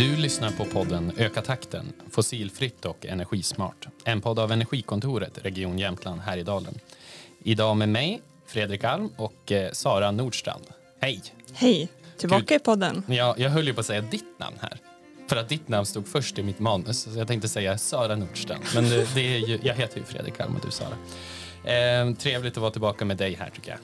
[0.00, 3.88] Du lyssnar på podden Öka takten, fossilfritt och energismart.
[4.04, 6.74] En podd av Energikontoret, Region Jämtland, Härjedalen.
[7.42, 10.64] Idag med mig, Fredrik Alm och eh, Sara Nordstrand.
[11.00, 11.22] Hej!
[11.52, 12.60] Hej, tillbaka Gud.
[12.60, 13.02] i podden.
[13.08, 14.78] Ja, jag höll ju på att säga ditt namn här.
[15.28, 17.02] För att ditt namn stod först i mitt manus.
[17.02, 18.64] Så jag tänkte säga Sara Nordstrand.
[18.74, 20.96] Men det, det är ju, jag heter ju Fredrik Alm och du Sara.
[21.74, 23.80] Eh, trevligt att vara tillbaka med dig här tycker jag.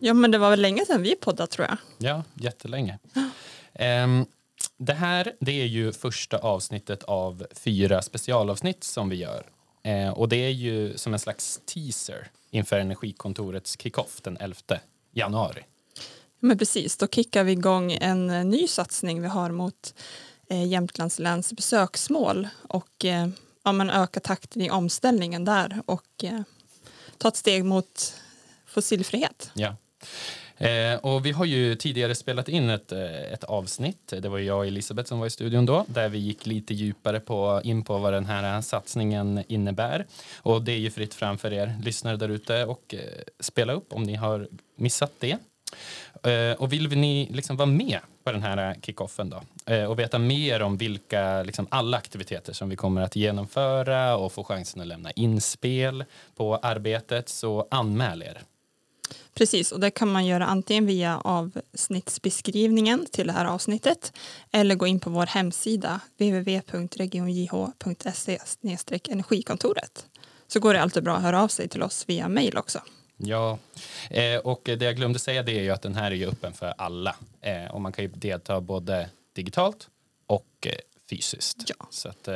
[0.00, 1.78] Ja, men det var väl länge sedan vi poddade tror jag.
[1.98, 2.98] Ja, jättelänge.
[3.80, 4.26] Ehm,
[4.76, 9.46] det här det är ju första avsnittet av fyra specialavsnitt som vi gör.
[9.82, 14.56] Eh, och det är ju som en slags teaser inför Energikontorets kickoff den 11
[15.12, 15.64] januari.
[16.40, 19.94] Men precis, då kickar vi igång en eh, ny satsning vi har mot
[20.50, 23.28] eh, Jämtlands läns besöksmål och eh,
[23.64, 26.40] ja, men öka takten i omställningen där och eh,
[27.18, 28.14] ta ett steg mot
[28.66, 29.50] fossilfrihet.
[29.54, 29.76] Ja.
[30.58, 34.58] Eh, och vi har ju tidigare spelat in ett, eh, ett avsnitt, det var jag
[34.58, 37.98] och Elisabeth som var i studion då, där vi gick lite djupare på, in på
[37.98, 40.06] vad den här satsningen innebär.
[40.36, 43.00] Och det är ju fritt framför er lyssnare där ute och eh,
[43.40, 45.38] spela upp om ni har missat det.
[46.22, 49.42] Eh, och vill ni liksom vara med på den här eh, kickoffen då
[49.74, 54.32] eh, och veta mer om vilka, liksom alla aktiviteter som vi kommer att genomföra och
[54.32, 56.04] få chansen att lämna inspel
[56.36, 58.42] på arbetet så anmäl er.
[59.34, 64.12] Precis, och det kan man göra antingen via avsnittsbeskrivningen till det här avsnittet
[64.52, 68.38] eller gå in på vår hemsida www.regionjh.se
[69.08, 70.06] energikontoret.
[70.46, 72.82] Så går det alltid bra att höra av sig till oss via mail också.
[73.16, 73.58] Ja,
[74.10, 76.52] eh, och det jag glömde säga det är ju att den här är ju öppen
[76.52, 77.16] för alla.
[77.40, 79.88] Eh, och man kan ju delta både digitalt
[80.26, 80.72] och eh,
[81.10, 81.62] fysiskt.
[81.66, 81.86] Ja.
[81.90, 82.28] Så att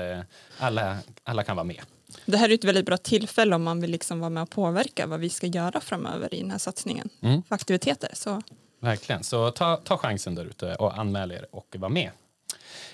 [0.58, 1.82] alla, alla kan vara med.
[2.26, 5.06] Det här är ett väldigt bra tillfälle om man vill liksom vara med och påverka
[5.06, 7.42] vad vi ska göra framöver i den här satsningen Mm.
[7.42, 8.10] för aktiviteter.
[8.14, 8.42] Så
[8.80, 9.24] Verkligen.
[9.24, 12.10] Så ta, ta chansen där ute och anmäl er och var med.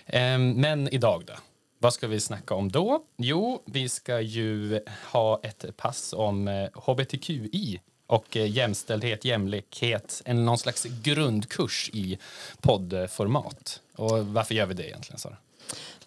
[0.06, 1.32] Eh, men idag då?
[1.78, 3.02] Vad ska vi snacka om då?
[3.16, 4.80] Jo, vi ska ju
[5.12, 12.18] ha ett pass om eh, hbtqi och eh, jämställdhet, jämlikhet, en någon slags grundkurs i
[12.60, 13.80] poddformat.
[13.96, 15.36] Och varför gör vi det egentligen, Sara?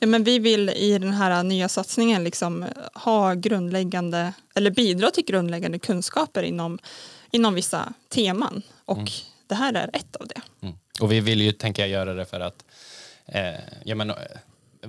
[0.04, 5.26] Ja, men vi vill i den här nya satsningen liksom ha grundläggande eller bidra till
[5.26, 6.80] grundläggande kunskaper inom,
[7.32, 9.10] inom vissa teman och Mm.
[9.48, 10.42] det här är ett av det.
[10.62, 10.76] Mm.
[11.02, 12.66] Och vi vill ju, tänka göra det för att
[13.26, 14.38] eh, jag menar, eh,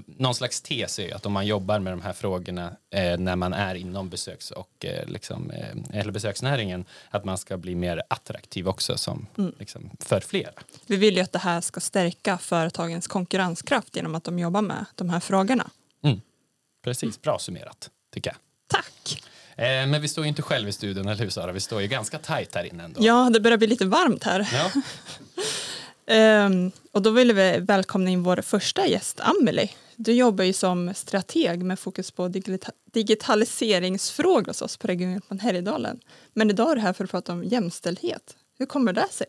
[0.07, 3.37] någon slags tes är ju att om man jobbar med de här frågorna eh, när
[3.37, 8.03] man är inom besöks och eh, liksom, eh, eller besöksnäringen att man ska bli mer
[8.09, 9.27] attraktiv också som,
[9.59, 10.53] liksom, för flera.
[10.87, 14.85] Vi vill ju att det här ska stärka företagens konkurrenskraft genom att de jobbar med
[14.95, 15.71] de här frågorna.
[16.05, 16.21] Mm.
[16.85, 18.37] Precis, bra summerat tycker jag.
[18.67, 19.23] Tack!
[19.57, 21.53] Eh, men vi står ju inte själv i studion, eller hur Sara?
[21.53, 23.01] Vi står ju ganska tajt här inne ändå.
[23.05, 24.49] Ja, det börjar bli lite varmt här.
[24.53, 24.71] Ja.
[26.07, 29.71] Um, och då vill vi välkomna in vår första gäst, Amelie.
[29.97, 35.43] Du jobbar ju som strateg med fokus på digita- digitaliseringsfrågor hos oss på Region Jämtland
[35.43, 36.01] Härjedalen.
[36.35, 38.37] Men idag är du här för att prata om jämställdhet.
[38.59, 39.27] Hur kommer det sig?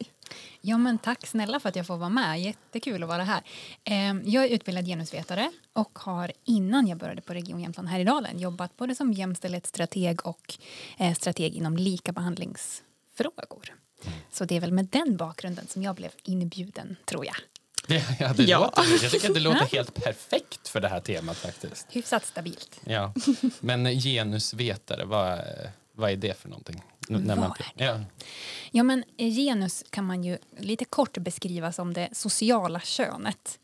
[0.61, 2.41] Ja, men tack snälla för att jag får vara med.
[2.41, 3.41] Jättekul att vara här.
[3.83, 8.77] Ehm, jag är utbildad genusvetare och har innan jag började på Region Jämtland Härjedalen jobbat
[8.77, 10.53] både som jämställdhetsstrateg och
[10.97, 13.82] eh, strateg inom likabehandlingsfrågor.
[14.31, 17.35] Så det är väl med den bakgrunden som jag blev inbjuden, tror jag.
[17.87, 18.59] Det, ja, det Ja.
[18.59, 21.87] Låter, jag tycker att det låter helt perfekt för det här temat faktiskt.
[21.89, 22.79] Hyfsat stabilt.
[22.85, 23.13] Ja,
[23.59, 25.39] men genusvetare, vad,
[25.95, 26.83] vad är det för någonting?
[27.09, 27.99] N- När man, Vad är ja.
[28.71, 33.59] Ja, men eh, genus kan man ju lite kort beskriva som det sociala könet.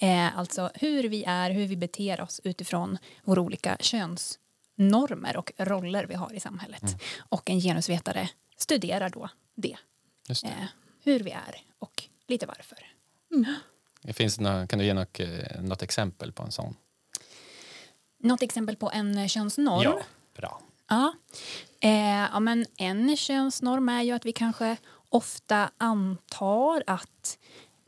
[0.00, 6.04] Eh, alltså hur vi är, hur vi beter oss utifrån våra olika könsnormer och roller
[6.06, 6.82] vi har i samhället.
[7.18, 9.28] Och en genusvetare studerar då
[9.60, 9.76] det.
[10.26, 10.44] Det.
[10.44, 10.64] Eh,
[11.04, 12.78] hur vi är och lite varför.
[14.02, 16.76] Det finns nå, kan du ge något, eh, något exempel på en sån?
[18.18, 19.82] Något exempel på en könsnorm?
[19.82, 20.00] Ja,
[20.36, 20.60] bra.
[20.88, 21.14] Ja.
[21.80, 24.76] Eh, ja, men en könsnorm är ju att vi kanske
[25.08, 27.38] ofta antar att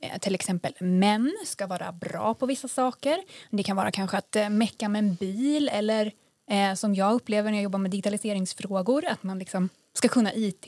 [0.03, 3.23] eh, till exempel män ska vara bra på vissa saker.
[3.51, 6.13] Det kan vara kanske att eh, mecka med en bil eller
[6.51, 10.67] eh, som jag upplever när jag jobbar med digitaliseringsfrågor att man liksom ska kunna IT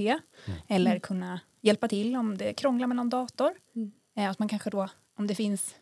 [0.68, 3.52] eller kunna hjälpa till om det krånglar med någon dator.
[4.16, 4.88] Eh, att man kanske då,
[5.18, 5.74] om det finns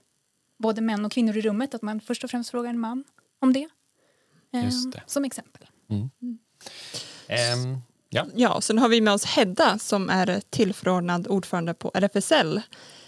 [0.58, 3.04] både män och kvinnor i rummet, att man först och främst frågar en man
[3.40, 3.68] om det.
[4.52, 5.02] Eh, Just det.
[5.06, 5.66] Som exempel.
[7.28, 7.78] Ehm,
[8.08, 8.26] ja.
[8.34, 12.60] Ja, och sen har vi med oss Hedda som är tillförordnad ordförande på RFSL.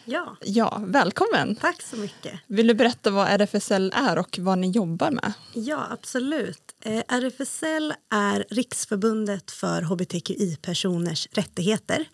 [0.04, 1.56] Ja, Ja, välkommen!
[1.56, 2.40] tack så mycket.
[2.46, 5.32] Vill du berätta vad RFSL är och vad ni jobbar med?
[5.52, 6.62] Ja, absolut.
[6.84, 12.08] Eh, RFSL är Riksförbundet för hbtqi-personers rättigheter.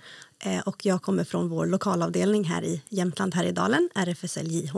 [0.44, 4.76] Eh, och jag kommer från vår lokalavdelning här i Jämtland Härjedalen, RFSL JH.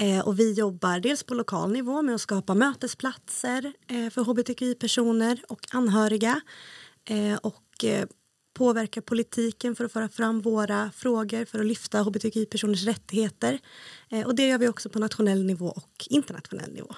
[0.00, 3.72] Eh, och vi jobbar dels på lokal nivå med att skapa mötesplatser
[4.10, 6.40] för hbtqi-personer och anhöriga
[7.42, 7.84] och
[8.58, 13.58] påverka politiken för att föra fram våra frågor för att lyfta hbtqi-personers rättigheter.
[14.10, 16.94] Eh, och det gör vi också på nationell nivå och internationell nivå.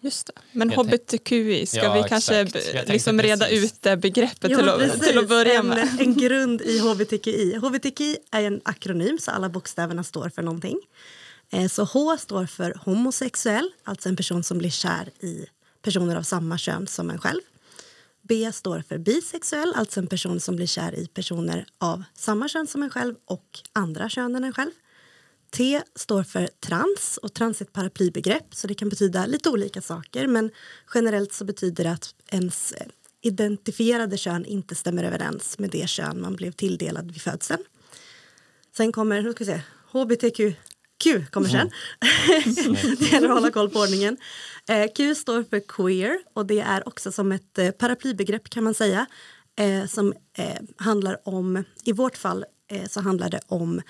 [0.00, 0.32] Just det.
[0.52, 2.44] Men Jag hbtqi, ska Ja, vi kanske
[2.86, 3.64] liksom reda precis.
[3.72, 5.88] ut det begreppet Ja, till, att, till att börja en, med?
[6.00, 7.56] en grund i hbtqi.
[7.56, 10.80] Hbtqi är en akronym så alla bokstäverna står för någonting.
[11.52, 15.46] Eh, Så H står för homosexuell, alltså en person som blir kär i
[15.82, 17.40] personer av samma kön som en själv.
[18.28, 22.66] B står för bisexuell, alltså en person som blir kär i personer av samma kön
[22.66, 24.70] som en själv och andra kön än en själv.
[25.50, 29.82] T står för trans och trans är ett paraplybegrepp så det kan betyda lite olika
[29.82, 30.50] saker men
[30.94, 32.86] generellt så betyder det att ens eh,
[33.22, 37.64] identifierade kön inte stämmer överens med det kön man blev tilldelad vid födseln.
[38.76, 39.60] Sen kommer, nu ska vi se,
[39.92, 40.56] hbtq
[40.98, 41.70] Q kommer sen.
[42.98, 44.16] det gäller att hålla koll på ordningen.
[44.68, 48.74] Eh, Q står för queer och det är också som ett eh, paraplybegrepp kan man
[48.74, 49.06] säga.
[49.56, 50.14] Eh, som
[50.76, 52.44] handlar om, i vårt fall
[52.88, 53.82] så handlar det om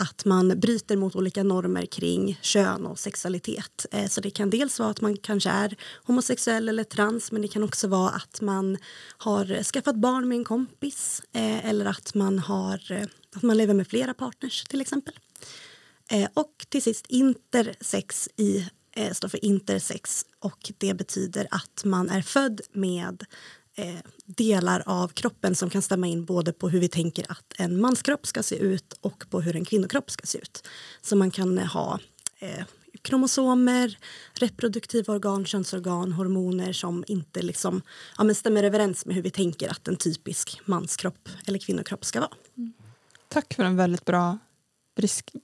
[0.00, 3.86] att man bryter mot olika normer kring kön och sexualitet.
[4.08, 7.62] Så det kan dels vara att man kanske är homosexuell eller trans men det kan
[7.62, 8.78] också vara att man
[9.18, 14.14] har skaffat barn med en kompis eller att man, har, att man lever med flera
[14.14, 15.14] partners till exempel.
[16.10, 22.10] Eh, och till sist intersex i, eh, står för intersex och det betyder att man
[22.10, 23.24] är född med
[23.74, 27.80] eh, delar av kroppen som kan stämma in både på hur vi tänker att en
[27.80, 30.68] manskropp ska se ut och på hur en kvinnokropp ska se ut.
[31.02, 32.00] Så man kan ha
[32.38, 32.64] eh,
[33.02, 33.98] kromosomer,
[34.34, 37.82] reproduktiva organ, könsorgan, hormoner som inte liksom,
[38.18, 42.20] ja, men stämmer överens med hur vi tänker att en typisk manskropp eller kvinnokropp ska
[42.20, 42.32] vara.
[43.28, 44.38] Tack för en väldigt bra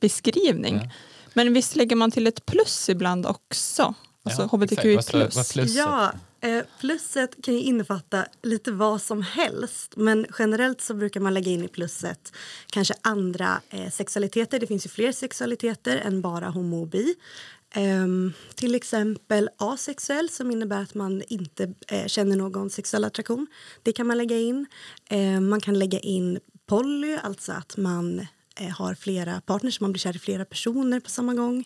[0.00, 0.74] beskrivning.
[0.74, 0.90] Ja.
[1.34, 3.94] Men visst lägger man till ett plus ibland också?
[4.24, 4.96] Alltså Ja, hbtqi.
[4.96, 5.54] Vad plus.
[5.54, 5.66] vad?
[5.66, 9.96] Ja, eh, plusset kan ju innefatta lite vad som helst.
[9.96, 12.32] Men generellt så brukar man lägga in i plusset
[12.70, 14.60] kanske andra eh, sexualiteter.
[14.60, 17.14] Det finns ju fler sexualiteter än bara homo och bi.
[17.74, 23.46] Ehm, till exempel asexuell som innebär att man inte eh, känner någon sexuell attraktion.
[23.82, 24.66] Det kan man lägga in.
[25.08, 28.26] Ehm, man kan lägga in poly, alltså att man eh,
[28.60, 31.64] har flera partners, man blir kär i flera personer på samma gång.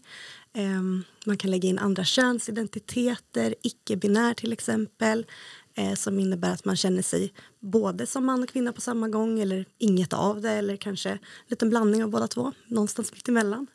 [0.53, 5.27] Ehm, man kan lägga in andra könsidentiteter, icke-binär till exempel
[5.75, 9.41] eh, som innebär att man känner sig både som man och kvinna på samma gång
[9.41, 13.67] eller inget av det eller kanske en liten blandning av båda två, någonstans mitt emellan.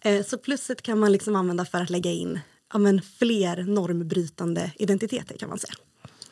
[0.00, 2.40] Eh, så plusset kan man liksom använda för att lägga in
[2.72, 5.74] ja, men fler normbrytande identiteter kan man säga.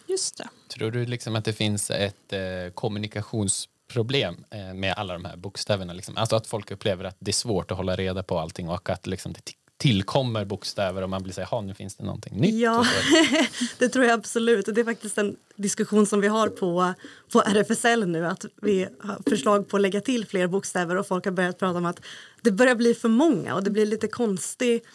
[0.07, 0.49] Just det.
[0.69, 5.93] Tror du liksom att det finns ett eh, kommunikationsproblem eh, med alla de här bokstäverna?
[5.93, 6.17] Liksom?
[6.17, 9.07] Alltså att folk upplever att det är svårt att hålla reda på allting och att
[9.07, 9.41] liksom, det
[9.79, 12.55] tillkommer bokstäver och man blir så här, "Ha, nu finns det någonting nytt.
[12.55, 12.87] Ja,
[13.79, 14.69] det tror jag absolut.
[14.69, 16.95] Och det är faktiskt en diskussion som vi har på,
[17.33, 18.27] på RFSL nu.
[18.27, 21.79] Att vi har förslag på att lägga till fler bokstäver och folk har börjat prata
[21.79, 22.01] om att
[22.43, 24.87] det börjar bli för många och det blir lite konstigt.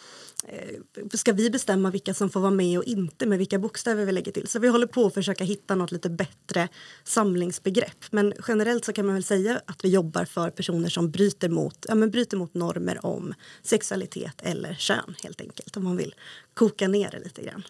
[0.48, 4.12] Eh, Ska vi bestämma vilka som får vara med och inte med vilka bokstäver vi
[4.12, 4.48] lägger till?
[4.48, 6.68] Så vi håller på att försöka hitta något lite bättre
[7.04, 8.04] samlingsbegrepp.
[8.10, 11.86] Men generellt så kan man väl säga att vi jobbar för personer som bryter mot,
[11.88, 15.76] ja, men bryter mot normer om sexualitet eller kön helt enkelt.
[15.76, 16.14] Om man vill
[16.54, 17.62] koka ner det lite grann.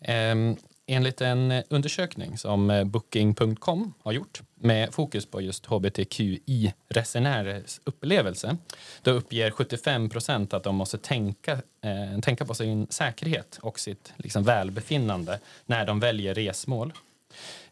[0.00, 8.56] Ehm, enligt en undersökning som Booking.com har gjort med fokus på just hbtqi-resenärers upplevelse
[9.02, 14.12] då uppger 75 procent att de måste tänka, eh, tänka på sin säkerhet och sitt
[14.16, 16.92] liksom, välbefinnande när de väljer resmål.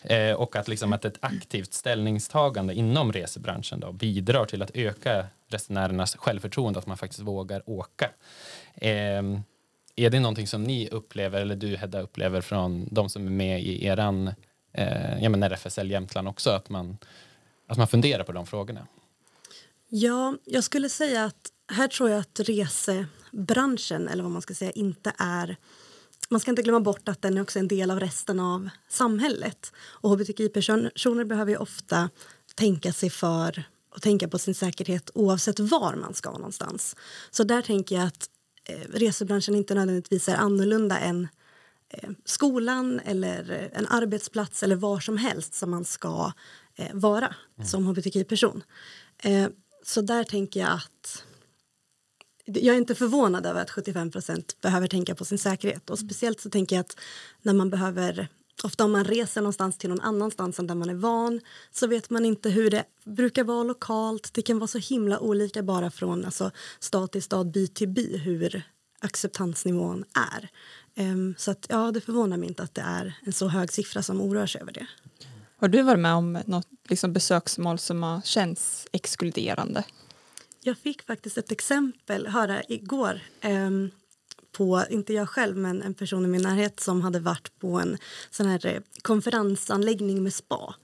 [0.02, 5.26] Eh, och att, liksom, att ett aktivt ställningstagande inom resebranschen då, bidrar till att öka
[5.48, 8.10] resenärernas självförtroende att man faktiskt vågar åka.
[8.74, 9.22] Eh,
[9.96, 13.62] är det någonting som ni upplever, eller du Hedda upplever från de som är med
[13.62, 14.30] i eran
[14.76, 16.98] eh, ja, men RFSL Jämtland också, att man,
[17.66, 18.86] att man funderar på de frågorna?
[19.88, 24.70] Ja, jag skulle säga att här tror jag att resebranschen, eller vad man ska säga,
[24.70, 25.56] inte är...
[26.28, 29.72] Man ska inte glömma bort att den är också en del av resten av samhället.
[29.78, 32.10] Och hbtqi-personer behöver ju ofta
[32.54, 33.64] tänka sig för
[33.94, 36.96] och tänka på sin säkerhet oavsett var man ska någonstans.
[37.30, 38.30] Så där tänker jag att
[38.68, 41.28] eh, resebranschen inte nödvändigtvis är annorlunda än eh,
[42.24, 46.32] skolan eller eh, en arbetsplats eller var som helst som man ska
[46.76, 48.62] eh, vara som hbtqi-person.
[49.18, 49.48] Eh,
[49.84, 51.24] så där tänker jag att
[52.44, 55.90] jag är inte förvånad över att 75% behöver tänka på sin säkerhet.
[55.90, 56.96] Och Speciellt så tänker jag att
[57.42, 58.28] när man behöver
[58.64, 61.40] ofta om man reser någonstans till någon annanstans än där man är van
[61.70, 64.30] så vet man inte hur det brukar vara lokalt.
[64.34, 68.16] Det kan vara så himla olika bara från alltså, stad till stad, by till by
[68.16, 68.62] hur
[68.98, 70.50] acceptansnivån är.
[70.98, 74.02] Um, så att, ja, det förvånar mig inte att det är en så hög siffra
[74.02, 74.86] som oroar sig över det.
[75.56, 79.84] Har du varit med om något liksom besöksmål som har känts exkluderande?
[80.60, 83.20] Jag fick faktiskt ett exempel höra igår.
[83.44, 83.90] Um,
[84.56, 87.98] på, inte jag själv, men en person i min närhet som hade varit på en
[88.30, 90.74] sån här eh, konferensanläggning med spa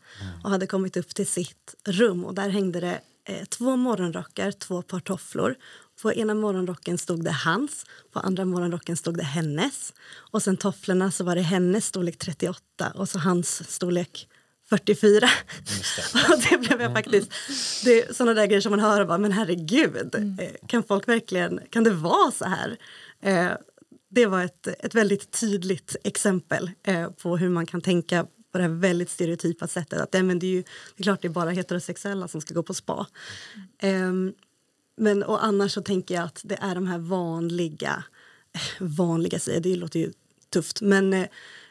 [0.45, 4.83] och hade kommit upp till sitt rum och där hängde det eh, två morgonrockar, två
[4.83, 5.57] par tofflor.
[6.03, 9.93] På ena morgonrocken stod det hans, på andra morgonrocken stod det hennes.
[10.15, 14.29] Och sen tofflorna så var det hennes storlek 38 och så hans storlek
[14.69, 15.21] 44.
[15.21, 15.29] Det.
[16.33, 17.33] och det blev jag faktiskt...
[17.85, 20.39] Det är såna där grejer som man hör och bara, men herregud, mm.
[20.39, 22.77] Eh, kan folk verkligen, kan det vara så här?
[23.23, 23.51] Eh,
[24.11, 28.65] det var ett, ett väldigt tydligt exempel eh, på hur man kan tänka på det
[28.65, 30.01] här väldigt stereotypa sättet.
[30.01, 32.63] Att, men det, är ju, det är klart det är bara heterosexuella som ska gå
[32.63, 33.07] på spa.
[33.79, 34.29] Mm.
[34.29, 34.35] Eh,
[34.97, 38.05] men och annars så tänker jag att det är de här vanliga,
[38.81, 40.13] vanliga säger det låter ju
[40.51, 41.27] tufft, men eh,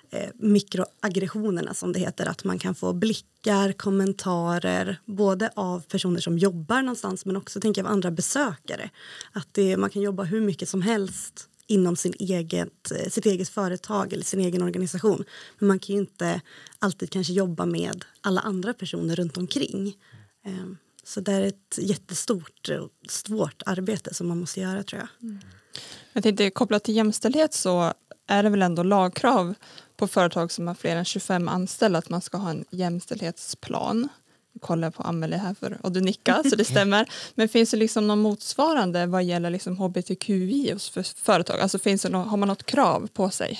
[0.10, 2.26] eh, mikroaggressionerna som det heter.
[2.26, 7.82] Att man kan få blickar, kommentarer både av personer som jobbar någonstans men också tänker
[7.82, 8.90] jag, av andra besökare.
[9.32, 13.50] Att det, man kan jobba hur mycket som helst inom sin eget, eh, sitt eget
[13.50, 15.24] företag eller sin egen organisation.
[15.60, 16.42] Men man kan ju inte
[16.80, 19.98] alltid kanske jobba med alla andra personer runt omkring.
[20.46, 25.30] Ehm, så det är ett jättestort och svårt arbete som man måste göra tror jag.
[25.30, 25.40] Mm.
[26.14, 27.94] Jag tänkte kopplat till jämställdhet så
[28.28, 29.54] är det väl ändå lagkrav
[29.98, 34.10] på företag som har fler än 25 anställda att man ska ha en jämställdhetsplan.
[34.54, 37.10] Jag kollar på Amelie här för, och du nickar så det stämmer.
[37.36, 41.60] Men finns det liksom någon motsvarande vad gäller liksom hbtqi hos företag?
[41.60, 43.60] Alltså finns det någon, har man något krav på sig?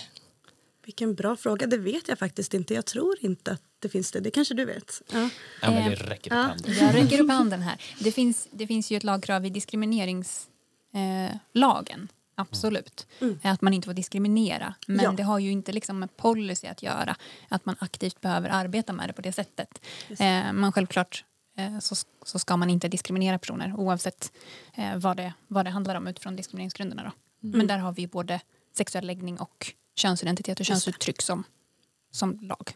[0.86, 1.68] Vilken bra fråga.
[1.68, 2.74] Det vet jag faktiskt inte.
[2.74, 4.20] Jag tror inte att det finns det.
[4.20, 5.02] Det kanske du vet?
[5.12, 5.30] Ja.
[5.62, 6.74] Amelie räcker upp handen.
[6.76, 7.82] Jag räcker upp handen här.
[8.00, 10.50] Det finns, det finns ju ett lagkrav i diskrimineringslagen.
[12.02, 13.08] Eh, Absolut.
[13.20, 13.40] Mm.
[13.44, 14.74] Att man inte får diskriminera.
[14.88, 15.12] Men ja.
[15.12, 17.16] det har ju inte liksom med policy att göra.
[17.50, 19.82] Att man aktivt behöver arbeta med det på det sättet.
[20.10, 21.26] Eh, men självklart
[21.58, 21.96] eh, så,
[22.26, 24.32] så ska man inte diskriminera personer oavsett
[24.74, 27.04] eh, vad, det, vad det handlar om utifrån diskrimineringsgrunderna.
[27.04, 27.12] Då.
[27.48, 27.58] Mm.
[27.58, 28.40] Men där har vi både
[28.74, 31.44] sexuell läggning och könsidentitet och könsuttryck som,
[32.12, 32.72] som lag.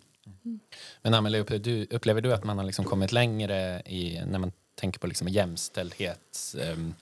[0.45, 0.59] Mm.
[1.01, 1.41] Men Amelie,
[1.89, 6.55] upplever du att man har liksom kommit längre i, när man tänker på liksom jämställdhets...
[6.55, 6.93] Um,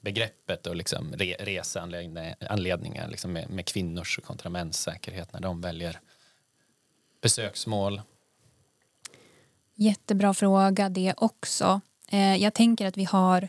[0.00, 6.00] begreppet och liksom re, reseanledningar liksom med, med kvinnors kontra mäns säkerhet när de väljer
[7.22, 8.02] besöksmål?
[9.74, 11.80] Jättebra fråga det också.
[12.08, 13.48] Eh, jag tänker att vi har,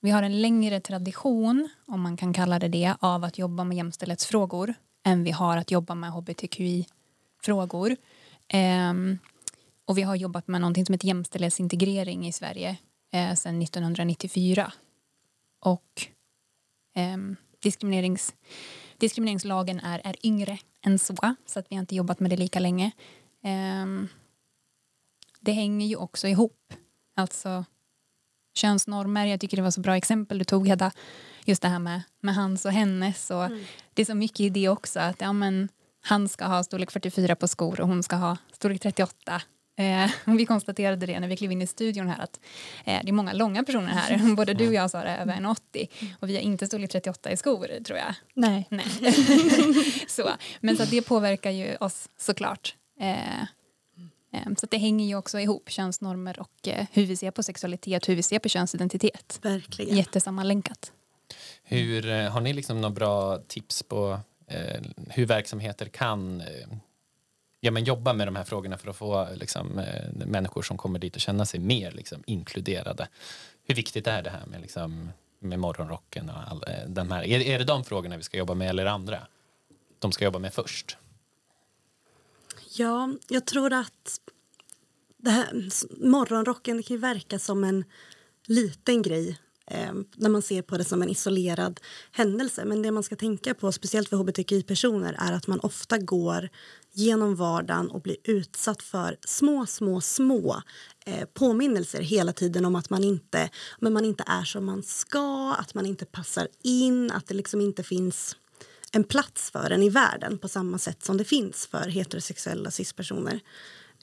[0.00, 3.76] vi har en längre tradition, om man kan kalla det det, av att jobba med
[3.76, 7.96] jämställdhetsfrågor än vi har att jobba med hbtqi-frågor.
[8.90, 9.18] Um,
[9.84, 12.76] och vi har jobbat med någonting som heter jämställdhetsintegrering i Sverige
[13.12, 14.72] eh, sedan 1994
[15.60, 16.06] och
[16.94, 17.16] eh,
[17.62, 18.34] diskriminerings,
[18.96, 22.60] diskrimineringslagen är, är yngre än så, så att vi har inte jobbat med det lika
[22.60, 22.90] länge.
[23.44, 23.86] Eh,
[25.40, 26.74] det hänger ju också ihop.
[27.14, 27.64] Alltså
[28.54, 30.92] könsnormer, jag tycker det var så bra exempel du tog Hedda,
[31.44, 33.30] just det här med, med hans och hennes.
[33.30, 33.64] Och mm.
[33.94, 35.68] Det är så mycket i det också, att ja, men,
[36.04, 39.42] han ska ha storlek 44 på skor och hon ska ha storlek 38
[39.76, 42.40] Eh, vi konstaterade det när vi klev in i studion här att
[42.84, 44.34] eh, det är många långa personer här.
[44.36, 45.88] Både du och jag sa det över 1,80
[46.20, 48.14] och vi har inte storlek 38 i skor tror jag.
[48.34, 48.66] Nej.
[48.68, 48.86] Nej.
[50.08, 50.30] så.
[50.60, 52.74] Men så det påverkar ju oss såklart.
[53.00, 57.42] Eh, eh, så det hänger ju också ihop, könsnormer och eh, hur vi ser på
[57.42, 59.38] sexualitet, hur vi ser på könsidentitet.
[59.42, 59.96] Verkligen.
[59.96, 60.92] Jättesammanlänkat.
[61.62, 66.66] Hur, eh, har ni liksom några bra tips på eh, hur verksamheter kan eh,
[67.64, 70.98] ja, men jobba med de här frågorna för att få liksom, eh, människor som kommer
[70.98, 73.08] dit att känna sig mer liksom, inkluderade.
[73.64, 77.24] Hur viktigt är det här med, liksom, med morgonrocken och all, eh, den här?
[77.24, 79.26] Är, är det de frågorna vi ska jobba med eller andra?
[79.98, 80.96] De ska jobba med först?
[82.74, 84.20] Ja, jag tror att
[85.16, 85.68] det här,
[86.08, 87.84] morgonrocken kan ju verka som en
[88.46, 89.38] liten grej
[89.72, 91.80] eh, när man ser på det som en isolerad
[92.12, 92.64] händelse.
[92.64, 96.48] Men det man ska tänka på, speciellt för hbtqi-personer, är att man ofta går
[96.92, 100.62] genom vardagen och blir utsatt för små, små, små
[101.06, 103.50] eh, påminnelser hela tiden om att man inte,
[103.80, 107.60] men man inte är som man ska, att man inte passar in, att det liksom
[107.60, 108.36] inte finns
[108.92, 113.30] en plats för en i världen på samma sätt som det finns för heterosexuella cispersoner.
[113.30, 113.42] personer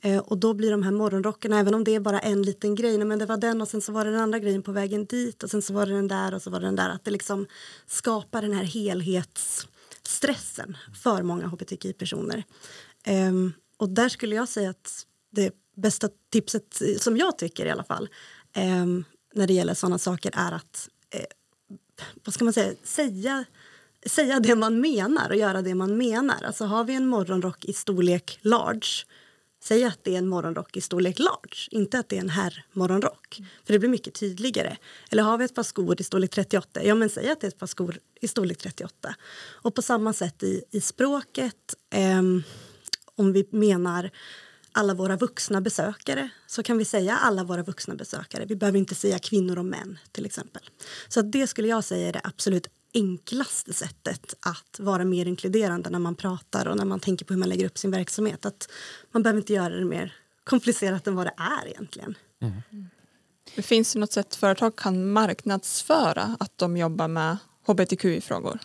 [0.01, 2.97] Eh, och då blir de här morgonrockarna, även om det är bara en liten grej,
[2.97, 5.43] men det var den och sen så var det den andra grejen på vägen dit
[5.43, 7.11] och sen så var det den där och så var det den där, att det
[7.11, 7.47] liksom
[7.87, 12.43] skapar den här helhetsstressen för många hbtqi-personer.
[13.03, 17.83] Ehm, och där skulle jag säga att det bästa tipset, som jag tycker i alla
[17.83, 18.09] fall,
[18.53, 19.03] ehm,
[19.33, 21.25] när det gäller sådana saker är att eh,
[22.23, 23.45] vad ska man säga, säga
[24.05, 26.43] säga det man menar och göra det man menar.
[26.43, 29.05] Alltså har vi en morgonrock i storlek large
[29.63, 33.41] Säg att det är en morgonrock i storlek large, inte att det är en herrmorgonrock.
[33.65, 34.77] För det blir mycket tydligare.
[35.11, 37.49] Eller har vi ett par skor i storlek 38, ja men säg att det är
[37.49, 39.15] ett par skor i storlek 38.
[39.61, 42.21] Och på samma sätt i, i språket, eh,
[43.15, 44.11] om vi menar
[44.71, 48.45] alla våra vuxna besökare så kan vi säga alla våra vuxna besökare.
[48.45, 50.61] Vi behöver inte säga kvinnor och män till exempel.
[51.07, 55.99] Så det skulle jag säga är det absolut enklaste sättet att vara mer inkluderande när
[55.99, 58.45] man pratar och när man tänker på hur man lägger upp sin verksamhet.
[58.45, 58.71] Att
[59.11, 62.17] man behöver inte göra det mer komplicerat än vad det är egentligen.
[62.41, 62.61] Mm.
[63.55, 68.59] Det finns något sätt företag kan marknadsföra att de jobbar med hbtqi-frågor?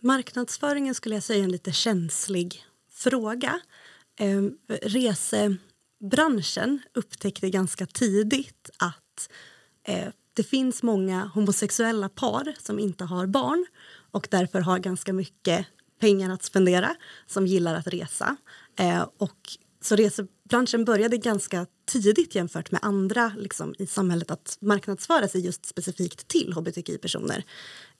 [0.00, 3.60] Marknadsföringen skulle jag säga är en lite känslig fråga.
[4.20, 4.42] Eh,
[4.82, 9.30] resebranschen upptäckte ganska tidigt att
[9.82, 13.66] eh, det finns många homosexuella par som inte har barn
[14.10, 15.66] och därför har ganska mycket
[16.00, 16.94] pengar att spendera,
[17.26, 18.36] som gillar att resa.
[18.78, 19.38] Eh, och
[19.80, 25.66] så resebranschen började ganska tidigt jämfört med andra liksom, i samhället att marknadsföra sig just
[25.66, 27.44] specifikt till hbtqi-personer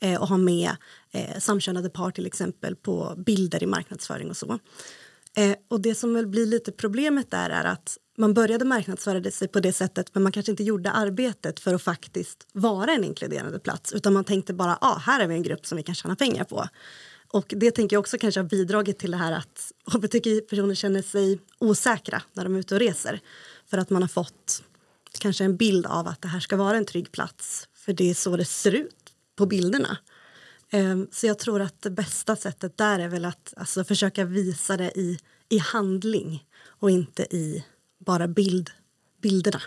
[0.00, 0.71] eh, och ha med
[1.11, 4.59] eh, samkönade par till exempel på bilder i marknadsföring och så.
[5.37, 9.49] Eh, och det som väl blir lite problemet där är att man började marknadsföra sig
[9.49, 13.58] på det sättet men man kanske inte gjorde arbetet för att faktiskt vara en inkluderande
[13.58, 16.16] plats utan man tänkte bara ah, här är vi en grupp som vi kan tjäna
[16.16, 16.68] pengar på.
[17.32, 21.38] Och det tänker jag också kanske har bidragit till det här att hbtqi-personer känner sig
[21.58, 23.20] osäkra när de är ute och reser.
[23.70, 24.62] För att man har fått
[25.18, 28.14] kanske en bild av att det här ska vara en trygg plats för det är
[28.14, 28.94] så det ser ut
[29.37, 29.99] på bilderna.
[30.70, 34.76] Ehm, så jag tror att det bästa sättet där är väl att alltså, försöka visa
[34.76, 37.64] det i, i handling och inte i
[37.98, 38.70] bara bild,
[39.22, 39.62] bilderna.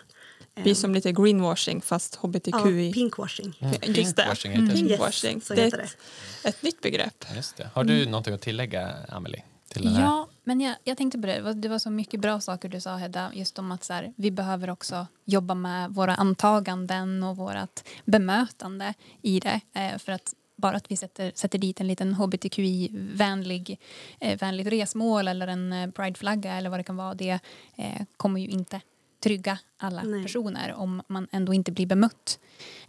[0.53, 2.51] Det blir som lite greenwashing fast hbtqi.
[2.51, 3.57] Ja, pinkwashing.
[3.59, 3.73] Mm.
[3.95, 4.23] Just det.
[4.23, 4.69] Pinkwashing, mm.
[4.75, 5.35] pinkwashing.
[5.35, 5.97] Yes, det är ett,
[6.43, 7.25] ett, nytt begrepp.
[7.35, 7.69] Just det.
[7.73, 8.11] Har du mm.
[8.11, 9.43] någonting att tillägga, Amelie?
[9.67, 10.01] Till den här?
[10.01, 11.53] Ja, men jag, jag tänkte på det.
[11.53, 13.31] Det var så mycket bra saker du sa, Hedda.
[13.33, 18.93] Just om att så här, vi behöver också jobba med våra antaganden och vårt bemötande
[19.21, 19.61] i det.
[19.73, 23.77] Eh, för att bara att vi sätter, sätter dit en liten hbtqi-vänlig
[24.19, 27.39] eh, vänligt resmål eller en eh, prideflagga eller vad det kan vara, det
[27.75, 28.81] eh, kommer ju inte
[29.23, 30.23] trygga alla Nej.
[30.23, 32.39] personer om man ändå inte blir bemött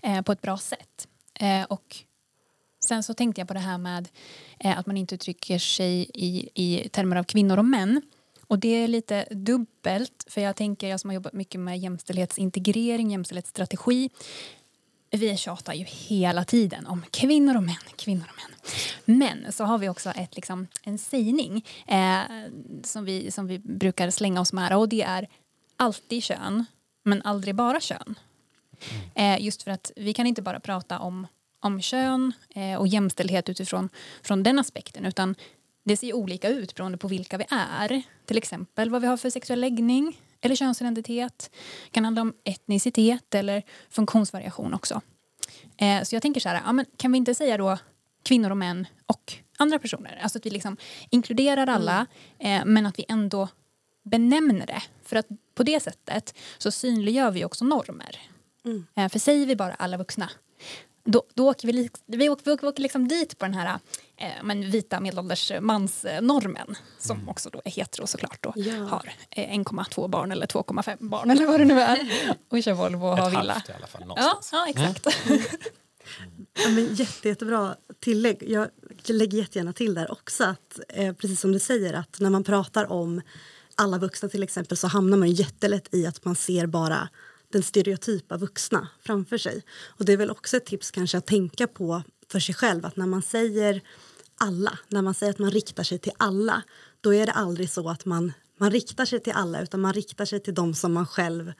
[0.02, 1.08] eh, på ett bra sätt.
[1.34, 1.96] Eh, och
[2.84, 4.08] sen så tänkte jag på det här med
[4.58, 8.02] eh, att man inte uttrycker sig i, i termer av kvinnor och män.
[8.46, 13.10] Och det är lite dubbelt, för jag tänker, jag som har jobbat mycket med jämställdhetsintegrering,
[13.10, 14.10] jämställdhetsstrategi,
[15.12, 18.52] vi tjatar ju hela tiden om kvinnor och män, kvinnor och män.
[19.04, 22.20] Men så har vi också ett, liksom, en sägning eh,
[22.82, 25.28] som, vi, som vi brukar slänga oss med och det är
[25.76, 26.64] alltid kön,
[27.04, 28.18] men aldrig bara kön.
[29.14, 31.26] Eh, just för att vi kan inte bara prata om,
[31.60, 33.88] om kön eh, och jämställdhet utifrån
[34.22, 35.34] från den aspekten utan
[35.84, 38.02] det ser olika ut beroende på vilka vi är.
[38.24, 41.50] Till exempel vad vi har för sexuell läggning, eller könsidentitet.
[41.84, 45.00] Det kan handla om etnicitet eller funktionsvariation också.
[45.76, 47.78] Eh, så jag tänker så här, ja, men kan vi inte säga då
[48.22, 50.20] kvinnor och män och andra personer?
[50.22, 50.76] Alltså att vi liksom
[51.10, 52.06] inkluderar alla
[52.38, 52.60] mm.
[52.60, 53.48] eh, men att vi ändå
[54.02, 54.82] benämner det.
[55.02, 58.20] För att på det sättet så synliggör vi också normer.
[58.64, 58.86] Mm.
[58.94, 60.30] Eh, för säger vi bara alla vuxna
[61.04, 61.72] då, då åker vi,
[62.06, 63.78] vi åker, vi åker, vi åker liksom dit på den här
[64.16, 67.28] eh, men vita medelålders mansnormen som mm.
[67.28, 68.74] också då är hetero såklart då ja.
[68.74, 71.98] har eh, 1,2 barn eller 2,5 barn eller vad det nu är
[72.48, 73.42] och kör Volvo och har villa.
[73.42, 74.50] Ett halvt i alla fall någonstans.
[74.52, 75.26] Ja, ja exakt.
[75.26, 75.42] Mm.
[76.54, 78.44] Ja, men jätte, jättebra tillägg.
[78.46, 78.68] Jag
[79.06, 82.92] lägger jättegärna till där också att eh, precis som du säger att när man pratar
[82.92, 83.22] om
[83.74, 87.08] alla vuxna till exempel så hamnar man jättelätt i att man ser bara
[87.52, 89.62] den stereotypa vuxna framför sig.
[89.88, 92.96] Och Det är väl också ett tips kanske att tänka på för sig själv att
[92.96, 93.80] när man säger
[94.40, 96.62] alla, när man säger att man riktar sig till alla
[97.00, 100.24] då är det aldrig så att man, man riktar sig till alla utan man riktar
[100.24, 101.52] sig till dem som man själv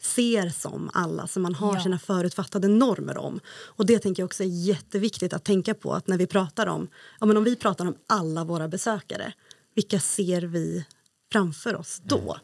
[0.00, 1.82] ser som alla, som man har ja.
[1.82, 3.40] sina förutfattade normer om.
[3.48, 5.92] Och Det tänker jag också är jätteviktigt att tänka på.
[5.92, 6.88] att när vi pratar om,
[7.20, 9.32] ja, men Om vi pratar om alla våra besökare,
[9.74, 10.84] vilka ser vi
[11.32, 12.36] framför oss då?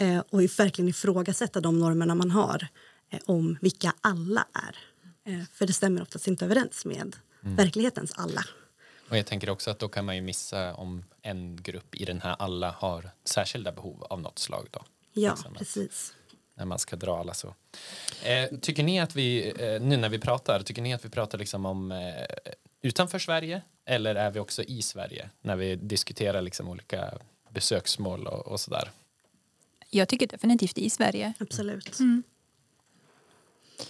[0.00, 2.68] Eh, och verkligen ifrågasätta de normerna man har
[3.10, 4.78] eh, om vilka alla är.
[5.32, 7.56] Eh, för det stämmer oftast inte överens med mm.
[7.56, 8.44] verklighetens alla.
[9.08, 12.20] Och jag tänker också att då kan man ju missa om en grupp i den
[12.20, 14.68] här alla har särskilda behov av något slag.
[14.70, 14.84] Då.
[15.12, 16.14] Ja, liksom precis.
[16.54, 17.54] När man ska dra alla så.
[18.22, 21.38] Eh, tycker ni att vi, eh, nu när vi pratar, tycker ni att vi pratar
[21.38, 21.98] liksom om eh,
[22.82, 27.18] utanför Sverige eller är vi också i Sverige när vi diskuterar liksom olika
[27.50, 28.90] besöksmål och, och sådär?
[29.90, 31.32] Jag tycker definitivt i Sverige.
[31.38, 31.98] Absolut.
[31.98, 32.22] Mm.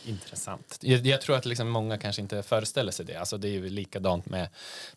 [0.04, 0.78] Intressant.
[0.80, 3.16] Jag, jag, tror att liksom många kanske inte föreställer sig det.
[3.16, 4.48] Alltså det är ju likadant med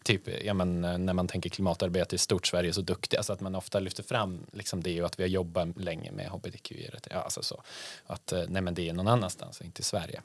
[0.04, 3.42] typ, ja men, när man tänker klimatarbete i stort, Sverige är så duktiga, alltså att
[3.42, 6.72] man ofta lyfter fram liksom det och att vi har jobbat länge med hbtq.
[7.10, 7.64] Ja, alltså så.
[8.06, 10.22] Att nej men det är någon annanstans, inte i Sverige.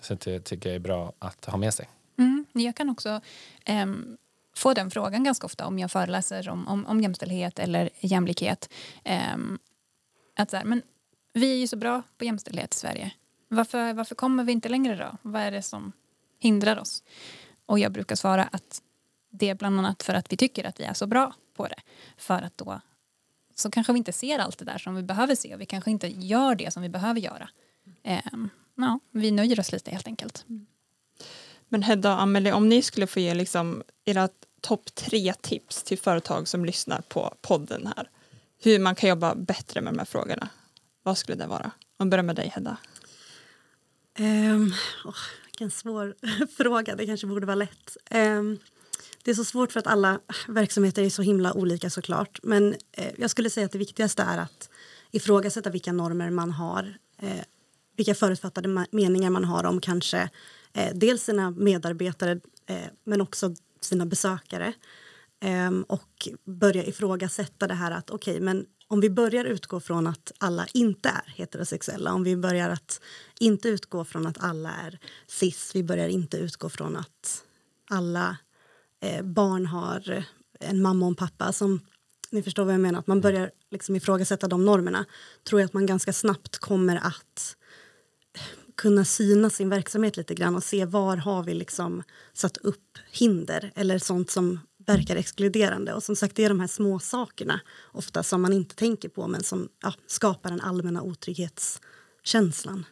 [0.00, 1.88] Så det tycker jag är bra att ha med sig.
[2.18, 3.20] Mm, jag kan också
[3.68, 4.16] um,
[4.54, 8.70] få den frågan ganska ofta om jag föreläser om, om, om jämställdhet eller jämlikhet.
[9.34, 9.58] Um,
[10.42, 10.82] att så här, men
[11.32, 13.12] vi är ju så bra på jämställdhet i Sverige.
[13.48, 15.16] Varför, varför kommer vi inte längre då?
[15.22, 15.92] Vad är det som
[16.38, 17.02] hindrar oss?
[17.66, 18.82] Och jag brukar svara att
[19.30, 21.80] det är bland annat för att vi tycker att vi är så bra på det.
[22.16, 22.80] För att då
[23.60, 25.90] så kanske vi inte ser allt det där som vi behöver se och vi kanske
[25.90, 27.48] inte gör det som vi behöver göra.
[28.32, 30.44] Um, ja, vi nöjer oss lite helt enkelt.
[31.68, 34.28] Men Hedda och Amelie, om ni skulle få ge liksom era
[34.60, 38.10] topp tre tips till företag som lyssnar på podden här.
[38.62, 40.48] Hur man kan jobba bättre med de här frågorna.
[41.02, 41.70] Vad skulle det vara?
[41.96, 42.76] Om börjar med dig Hedda.
[44.18, 45.14] Um, oh,
[45.46, 46.14] vilken svår
[46.56, 47.96] fråga, det kanske borde vara lätt.
[48.10, 48.58] Um,
[49.22, 52.40] det är så svårt för att alla verksamheter är så himla olika såklart.
[52.42, 54.70] Men eh, jag skulle säga att det viktigaste är att
[55.10, 56.98] ifrågasätta vilka normer man har.
[57.18, 57.44] Eh,
[57.96, 60.30] vilka förutfattade meningar man har om kanske
[60.72, 64.72] eh, dels sina medarbetare eh, men också sina besökare.
[65.40, 70.06] Ehm, och börja ifrågasätta det här att okej, okay, men om vi börjar utgå från
[70.06, 73.00] att alla inte är heterosexuella, om vi börjar att
[73.40, 77.44] inte utgå från att alla är cis, vi börjar inte utgå från att
[77.90, 78.36] alla
[79.00, 80.24] eh, barn har
[80.60, 81.80] en mamma och en pappa som
[82.30, 85.04] ni förstår vad jag menar, att man börjar liksom ifrågasätta de normerna
[85.44, 87.56] tror jag att man ganska snabbt kommer att
[88.76, 93.72] kunna syna sin verksamhet lite grann och se var har vi liksom satt upp hinder
[93.74, 94.60] eller sånt som
[94.96, 95.94] verkar exkluderande.
[95.94, 97.60] Och som sagt, det är de här små sakerna
[97.92, 102.84] ofta som man inte tänker på men som ja, skapar den allmänna otrygghetskänslan.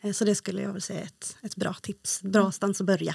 [0.00, 2.80] Eh, så det skulle jag vilja säga är ett, ett bra tips, ett bra stans
[2.80, 3.14] att börja.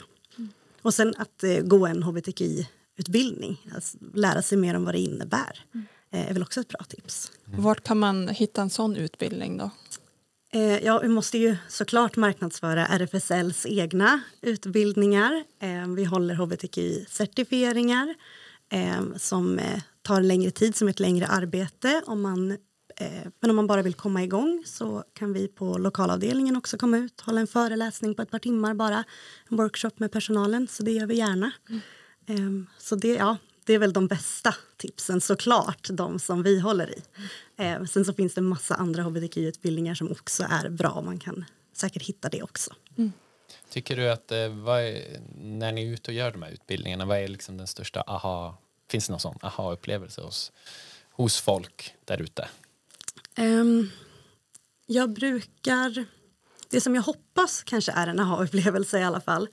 [0.82, 5.65] Och sen att eh, gå en hbtqi-utbildning, alltså lära sig mer om vad det innebär,
[6.12, 7.32] eh, är väl också ett bra tips.
[7.47, 7.63] Mm.
[7.63, 9.71] Vart kan man hitta en sån utbildning då?
[10.52, 15.44] Eh, ja, vi måste ju såklart marknadsföra RFSLs egna utbildningar.
[15.60, 18.16] Eh, vi håller hbtqi-certifieringar
[18.70, 19.60] eh, som
[20.02, 22.04] tar längre tid, som ett längre arbete.
[22.06, 22.58] Om man,
[23.42, 27.22] men om man bara vill komma igång så kan vi på lokalavdelningen också komma ut
[27.22, 29.04] hålla en föreläsning på ett par timmar bara.
[29.50, 31.52] En workshop med personalen, så det gör vi gärna.
[32.28, 32.68] Mm.
[32.78, 37.02] Så det, ja, det är väl de bästa tipsen såklart, de som vi håller i.
[37.60, 41.02] Eh, sen så finns det massa andra hbtq-utbildningar som också är bra.
[41.02, 42.74] Man kan säkert hitta det också.
[42.98, 43.12] Mm.
[43.69, 47.17] Tycker du att eh, är, när ni är ute och gör de här utbildningarna, vad
[47.17, 48.58] är liksom den största aha,
[48.89, 50.52] finns det någon sån aha-upplevelse hos,
[51.12, 52.48] hos folk där ute?
[53.38, 53.91] Um,
[54.86, 56.06] jag brukar,
[56.69, 59.48] det som jag hoppas kanske är en aha-upplevelse i alla fall,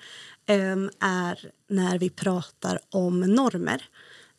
[0.48, 3.88] um, är när vi pratar om normer.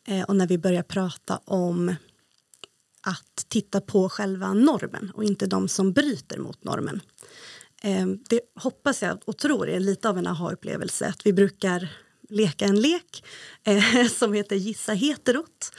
[0.04, 1.94] Eh, och när vi börjar prata om
[3.08, 7.00] att titta på själva normen och inte de som bryter mot normen.
[7.82, 11.06] Ehm, det hoppas jag och tror är lite av en aha-upplevelse.
[11.06, 11.88] Att vi brukar
[12.28, 13.24] leka en lek
[13.64, 15.72] eh, som heter Gissa heterot.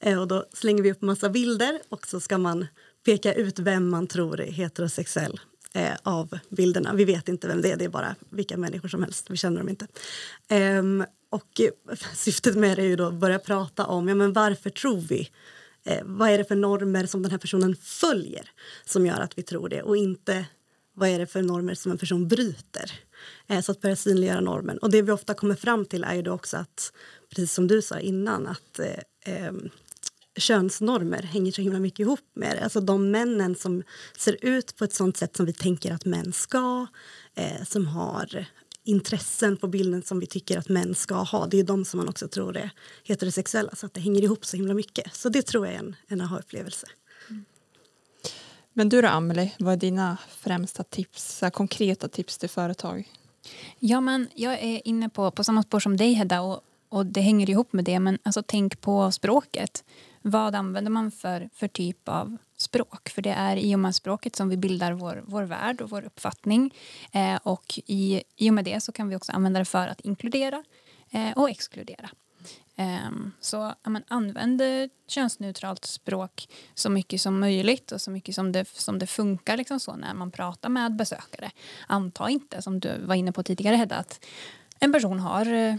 [0.00, 2.66] Eh, och då slänger vi upp massa bilder och så ska man
[3.04, 5.40] peka ut vem man tror är heterosexuell
[5.72, 6.94] eh, av bilderna.
[6.94, 9.30] Vi vet inte vem det är, det är bara vilka människor som helst.
[9.30, 9.86] Vi känner dem inte.
[10.48, 11.60] Ehm, och
[12.14, 15.30] syftet med det är ju då att börja prata om ja, men varför tror vi
[15.90, 18.50] eh, vad är det för normer som den här personen följer
[18.84, 20.46] som gör att vi tror det och inte
[20.94, 22.92] vad är det för normer som en person bryter.
[23.46, 24.78] Eh, så att börja synliggöra normen.
[24.78, 26.92] Och det vi ofta kommer fram till är ju då också att,
[27.30, 29.52] precis som du sa innan, att eh, eh,
[30.36, 32.64] könsnormer hänger så himla mycket ihop med det.
[32.64, 33.82] Alltså de männen som
[34.18, 36.86] ser ut på ett sånt sätt som vi tänker att män ska,
[37.34, 38.46] eh, som har
[38.90, 41.46] intressen på bilden som vi tycker att män ska ha.
[41.46, 42.70] Det är de som man också tror är
[43.04, 43.74] heterosexuella.
[43.74, 45.14] Så att det hänger ihop så himla mycket.
[45.14, 46.86] Så det tror jag är en, en aha-upplevelse.
[47.30, 47.44] Mm.
[48.72, 53.12] Men du då, Amelie, vad är dina främsta tips, konkreta tips till företag?
[53.78, 57.20] Ja, men jag är inne på, på samma spår som dig, Hedda, och, och det
[57.20, 58.00] hänger ihop med det.
[58.00, 59.84] Men alltså, tänk på språket.
[60.22, 63.08] Vad använder man för, för typ av språk?
[63.08, 66.04] För det är i och med språket som vi bildar vår, vår värld och vår
[66.04, 66.74] uppfattning.
[67.12, 70.00] Eh, och i, i och med det så kan vi också använda det för att
[70.00, 70.64] inkludera
[71.10, 72.10] eh, och exkludera.
[72.76, 78.68] Eh, så man använder könsneutralt språk så mycket som möjligt och så mycket som det,
[78.68, 81.50] som det funkar liksom så när man pratar med besökare.
[81.86, 84.24] Anta inte, som du var inne på tidigare Hedda, att
[84.78, 85.76] en person har eh,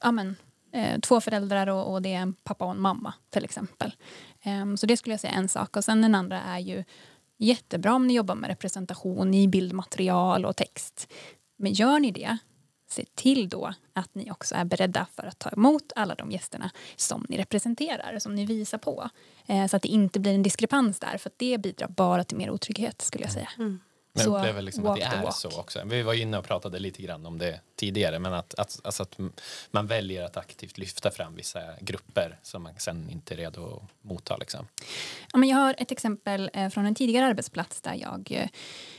[0.00, 0.36] ja, men,
[0.76, 3.94] eh, två föräldrar och, och det är en pappa och en mamma till exempel.
[4.42, 5.76] Ehm, så det skulle jag säga är en sak.
[5.76, 6.84] Och sen den andra är ju
[7.38, 11.12] jättebra om ni jobbar med representation i bildmaterial och text.
[11.58, 12.38] Men gör ni det,
[12.88, 16.70] se till då att ni också är beredda för att ta emot alla de gästerna
[16.96, 19.08] som ni representerar, som ni visar på.
[19.46, 22.50] Eh, så att det inte blir en diskrepans där, för det bidrar bara till mer
[22.50, 23.48] otrygghet skulle jag säga.
[23.58, 23.80] Mm.
[24.16, 25.80] Men jag upplever liksom att det är så också.
[25.84, 29.18] Vi var inne och pratade lite grann om det tidigare, men att, att, alltså att
[29.70, 33.82] man väljer att aktivt lyfta fram vissa grupper som man sen inte är redo att
[34.02, 34.36] motta.
[34.36, 34.66] Liksom.
[35.32, 38.48] Ja, men jag har ett exempel eh, från en tidigare arbetsplats där jag,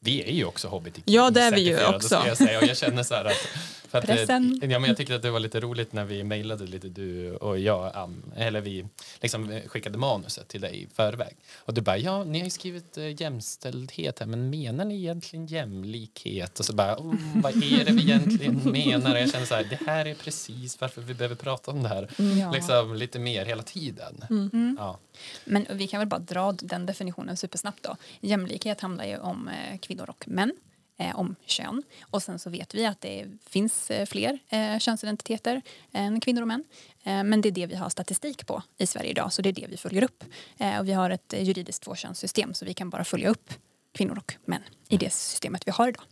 [0.00, 2.22] Vi är ju också hbtq Ja, det är vi ju också.
[2.26, 2.58] Jag, säga.
[2.58, 3.48] Och jag känner så här att...
[3.88, 4.60] För att Pressen.
[4.62, 7.58] ja, men jag tyckte att det var lite roligt när vi mejlade lite du och
[7.58, 8.86] jag, Am, eller vi
[9.20, 11.36] liksom skickade manuset till dig i förväg.
[11.56, 15.46] Och du bara, ja, ni har ju skrivit eh, jämställdhet här, men menar ni egentligen
[15.46, 16.58] jämlikhet?
[16.58, 19.14] Och så bara, oh, vad är det vi egentligen menar?
[19.14, 21.88] Och jag känner så här, det här är precis varför vi behöver prata om det
[21.88, 22.08] här.
[22.40, 22.50] Ja.
[22.52, 24.24] Liksom lite mer hela tiden.
[24.30, 24.76] Mm.
[24.80, 24.98] Ja.
[25.44, 27.96] Men vi kan väl bara dra den definitionen supersnabbt då.
[28.20, 30.52] Jämlikhet handlar ju om eh, kvinnor och män,
[30.96, 31.82] eh, om kön.
[32.10, 36.48] Och sen så vet vi att det finns eh, fler eh, könsidentiteter än kvinnor och
[36.48, 36.64] män.
[37.04, 39.52] Eh, men det är det vi har statistik på i Sverige idag, så det är
[39.52, 40.24] det vi följer upp.
[40.58, 43.52] Eh, och vi har ett eh, juridiskt tvåkönssystem så vi kan bara följa upp
[43.94, 46.02] kvinnor och män i det systemet vi har idag.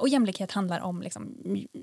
[0.00, 1.36] Och jämlikhet handlar om liksom,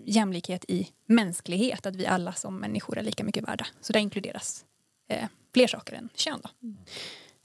[0.05, 3.67] jämlikhet i mänsklighet, att vi alla som människor är lika mycket värda.
[3.81, 4.65] Så där inkluderas
[5.07, 6.39] eh, fler saker än kön.
[6.43, 6.49] Då.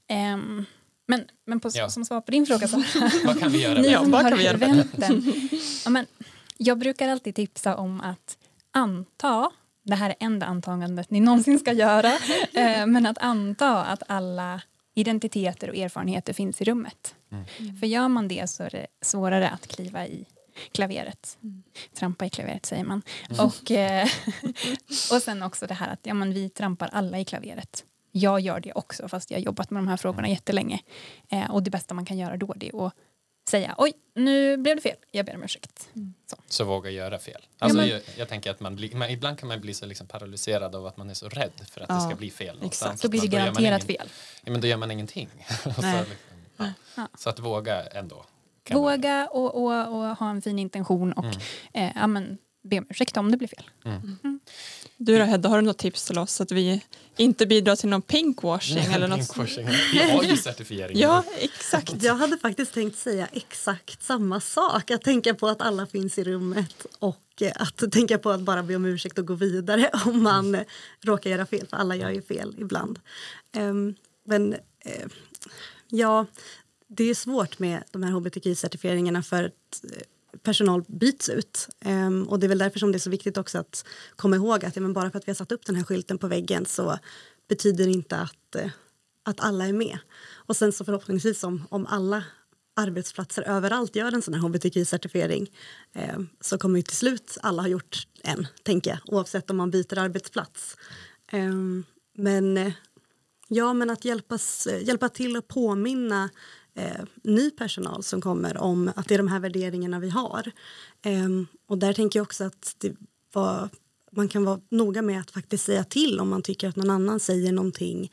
[0.07, 0.65] Ehm,
[1.07, 1.89] men men på, Ja.
[1.89, 2.77] som svar på din fråga så
[3.25, 3.73] Vad kan vi göra?
[3.81, 3.91] ni bättre?
[3.91, 5.23] Ja, som har eventen.
[5.85, 6.05] ja, men,
[6.57, 8.37] jag brukar alltid tipsa om att
[8.71, 9.51] anta,
[9.83, 12.11] det här är enda antagandet ni någonsin ska göra,
[12.53, 14.61] eh, men att anta att alla
[14.93, 17.15] identiteter och erfarenheter finns i rummet.
[17.79, 20.25] För gör man det så är det svårare att kliva i
[20.71, 21.37] klaveret.
[21.93, 23.01] Trampa i klaveret säger man.
[23.39, 24.07] Och, eh,
[25.11, 27.83] och sen också det här att ja, men vi trampar alla i klaveret.
[28.17, 30.79] Jag gör det också fast jag har jobbat med de här frågorna jättelänge.
[31.29, 32.93] Eh, och det bästa man kan göra då det är att
[33.49, 35.89] säga oj, nu blev det fel, jag ber om ursäkt.
[36.29, 36.35] Så.
[36.47, 37.41] så våga göra fel.
[37.59, 40.07] Alltså, men- jag, jag tänker att man, blir, man ibland kan man bli så liksom
[40.07, 42.59] paralyserad av att man är så rädd för att det Ja, ska bli fel.
[42.65, 43.01] exakt.
[43.01, 44.09] Då Att blir det garanterat ingen- fel.
[44.43, 45.29] Ja, men då gör man ingenting.
[45.63, 46.05] Så, liksom,
[46.57, 46.65] ja.
[46.95, 47.07] Ja.
[47.17, 48.25] så att våga ändå.
[48.71, 51.25] Våga och, och, och ha en fin intention och
[51.73, 53.63] eh, ja, men, be om ursäkt om det blir fel.
[54.97, 56.83] Du då Hedda, har du något tips till oss så att vi
[57.17, 59.17] inte bidrar till någon pinkwashing eller något?
[59.17, 59.67] Pinkwashing.
[59.93, 60.99] Vi har ju certifiering.
[60.99, 62.03] Ja, exakt.
[62.03, 64.91] Jag hade faktiskt tänkt säga exakt samma sak.
[64.91, 68.75] Att tänka på att alla finns i rummet och att tänka på att bara be
[68.75, 70.61] om ursäkt och gå vidare om man eh,
[71.01, 71.67] råkar göra fel.
[71.67, 72.99] För alla gör ju fel ibland.
[73.51, 75.07] Ehm, men eh,
[75.89, 76.25] ja,
[76.87, 80.01] det är svårt med de här hbtqi-certifieringarna för att eh,
[80.43, 81.67] personal byts ut.
[81.85, 84.65] Um, och det är väl därför som det är så viktigt också att komma ihåg
[84.65, 86.65] att ja, men bara för att vi har satt upp den här skylten på väggen
[86.65, 86.99] så
[87.47, 88.71] betyder det inte att, eh,
[89.23, 89.97] att alla är med.
[90.33, 92.23] Och sen så förhoppningsvis om, om alla
[92.75, 95.51] arbetsplatser överallt gör en sån här hbtqi-certifiering
[95.93, 99.71] eh, så kommer ju till slut alla ha gjort en, tänker jag, oavsett om man
[99.71, 100.77] byter arbetsplats.
[101.31, 101.53] Eh,
[102.13, 102.73] men eh,
[103.47, 106.29] Ja, men att hjälpas, eh, hjälpa till att påminna
[106.75, 110.51] eh, ny personal som kommer om att det är de här värderingarna vi har.
[111.01, 111.29] Eh,
[111.67, 112.95] och där tänker jag också att det
[113.33, 113.69] var
[114.15, 117.19] man kan vara noga med att faktiskt säga till om man tycker att någon annan
[117.19, 118.11] säger någonting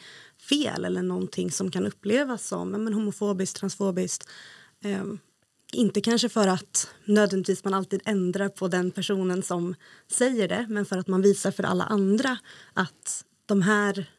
[0.48, 4.29] fel eller någonting som kan upplevas som men, homofobiskt, transfobiskt.
[4.85, 5.05] Eh,
[5.72, 9.75] inte kanske för att nödvändigtvis man alltid ändrar på den personen som
[10.11, 12.38] säger det men för att man visar för alla andra
[12.72, 14.11] att de här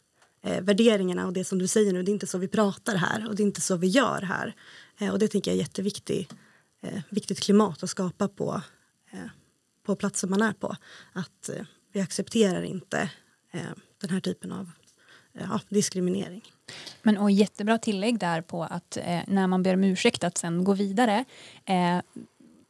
[0.43, 3.27] eh, värderingarna och det som du säger nu, det är inte så vi pratar här
[3.27, 4.55] och det är inte så vi gör här.
[4.97, 6.33] Eh, och det tänker jag är jätteviktigt
[6.83, 8.61] eh, viktigt klimat att skapa på,
[9.11, 9.29] eh,
[9.85, 10.75] på platsen man är på.
[11.13, 13.09] Att eh, vi accepterar inte
[13.51, 13.61] eh,
[14.01, 14.71] den här typen av
[15.33, 16.43] ja, diskriminering.
[17.01, 20.73] Men och jättebra tillägg där på att när man ber om ursäkt att sen gå
[20.73, 21.25] vidare.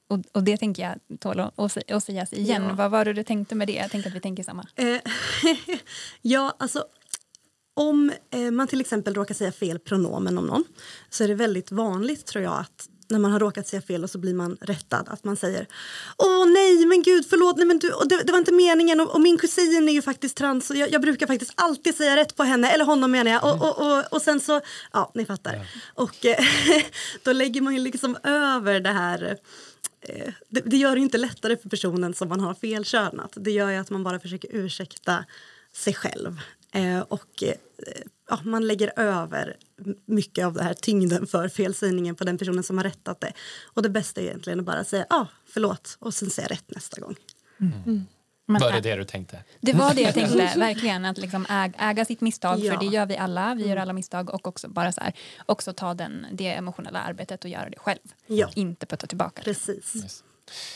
[0.08, 2.64] Och, och, det tänker jag tål att, sägas igen.
[2.64, 2.74] Ja.
[2.74, 3.74] Vad var det du tänkte med det?
[3.74, 4.68] Jag tänker att vi tänker samma.
[6.22, 6.86] Ja, alltså
[7.74, 10.64] om eh, man till exempel råkar säga fel pronomen om någon
[11.10, 14.10] så är det väldigt vanligt tror jag att när man har råkat säga fel och
[14.10, 15.08] så blir man rättad.
[15.10, 15.68] Att man säger
[16.18, 19.22] Åh nej, men gud, förlåt, nej, men du, det, det, var inte meningen och, och,
[19.22, 22.44] min kusin är ju faktiskt trans och jag, jag, brukar faktiskt alltid säga rätt på
[22.44, 23.44] henne, eller honom menar jag.
[23.44, 24.62] Och, och, och, och sen så,
[24.94, 25.54] ja, ni fattar.
[25.54, 25.62] Ja.
[26.04, 26.46] Och eh,
[27.24, 29.38] då lägger man ju liksom över det här
[30.02, 33.34] eh, det, det, gör det inte lättare för personen som man har felkönat.
[33.36, 35.26] Det gör att man bara försöker ursäkta
[35.74, 36.40] sig själv.
[36.74, 37.54] Eh, och eh,
[38.30, 39.58] ja, man lägger över
[40.06, 43.34] mycket av det här tyngden för felsägningen på den personen som har rättat det.
[43.64, 47.02] Och det bästa är egentligen att bara säga ja, förlåt och sen säga rätt nästa
[47.02, 47.16] gång.
[47.60, 47.74] Mm.
[47.86, 48.06] Mm.
[48.46, 49.44] var det det du tänkte?
[49.62, 51.06] Det var det jag tänkte, verkligen.
[51.06, 52.74] Att liksom äga, äga sitt misstag, ja.
[52.74, 53.56] för det gör vi alla.
[53.56, 53.82] Vi gör mm.
[53.82, 55.14] alla misstag och också bara så här,
[55.46, 58.00] också ta den, det emotionella arbetet och göra det själv.
[58.28, 58.50] Ja.
[58.56, 59.44] Inte putta tillbaka det.
[59.44, 59.96] Precis.
[59.96, 60.24] Yes.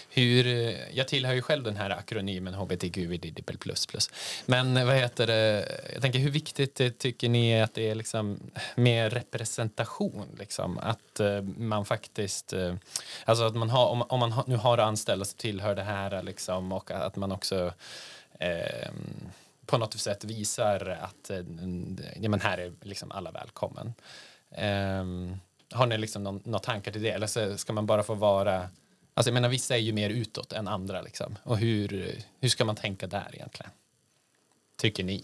[0.10, 2.98] Hur, eh, jag tillhör ju själv den här akronymen hbtq
[4.46, 7.96] Men eh, vad heter det, jag tänker hur viktigt eh, tycker ni att det är
[7.96, 8.40] liksom
[8.76, 10.26] med representation?
[10.40, 10.78] Liksom?
[10.78, 11.22] Att
[11.58, 12.54] man faktiskt,
[13.26, 16.92] alltså att man har, om, man nu har anställda som tillhör det här liksom, och
[16.92, 17.74] att man också
[18.40, 18.90] eh,
[19.66, 21.32] på något sätt visar att
[22.16, 23.94] ja, men här är liksom alla välkommen.
[24.52, 25.06] Eh,
[25.72, 28.70] har ni liksom någon, några tankar till det eller så ska man bara få vara
[29.18, 31.02] Alltså jag menar, vissa är ju mer utåt än andra.
[31.02, 31.36] Liksom.
[31.44, 33.72] Och hur, hur ska man tänka där egentligen?
[34.76, 35.24] Tycker ni?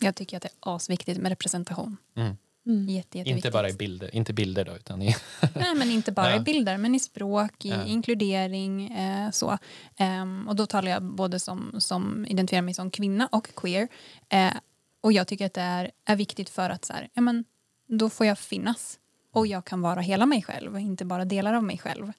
[0.00, 1.96] Jag tycker att det är asviktigt med representation.
[2.16, 2.36] Mm.
[2.66, 2.88] Mm.
[2.88, 5.16] Jätte, inte bara i bilder, inte bilder då, utan i...
[5.54, 6.36] Nej, men inte bara ja.
[6.36, 7.84] i bilder, men i språk, i ja.
[7.84, 8.92] inkludering.
[8.92, 9.58] Eh, så.
[9.98, 13.88] Um, och då talar jag både som, som identifierar mig som kvinna och queer.
[14.28, 14.52] Eh,
[15.00, 17.44] och jag tycker att det är, är viktigt för att så här, ja, men,
[17.86, 18.98] då får jag finnas
[19.30, 22.12] och jag kan vara hela mig själv, inte bara delar av mig själv.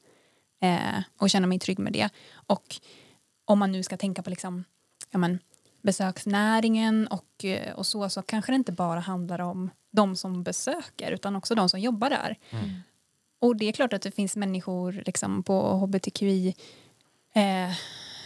[0.62, 2.10] Eh, och känna mig trygg med det.
[2.34, 2.76] Och
[3.46, 4.64] om man nu ska tänka på liksom,
[5.10, 5.40] ja, men,
[5.82, 11.12] besöksnäringen och, eh, och så, så kanske det inte bara handlar om de som besöker
[11.12, 12.38] utan också de som jobbar där.
[12.50, 12.70] Mm.
[13.42, 16.56] Och det är klart att det finns människor liksom, på hbtqi
[17.34, 17.72] eh,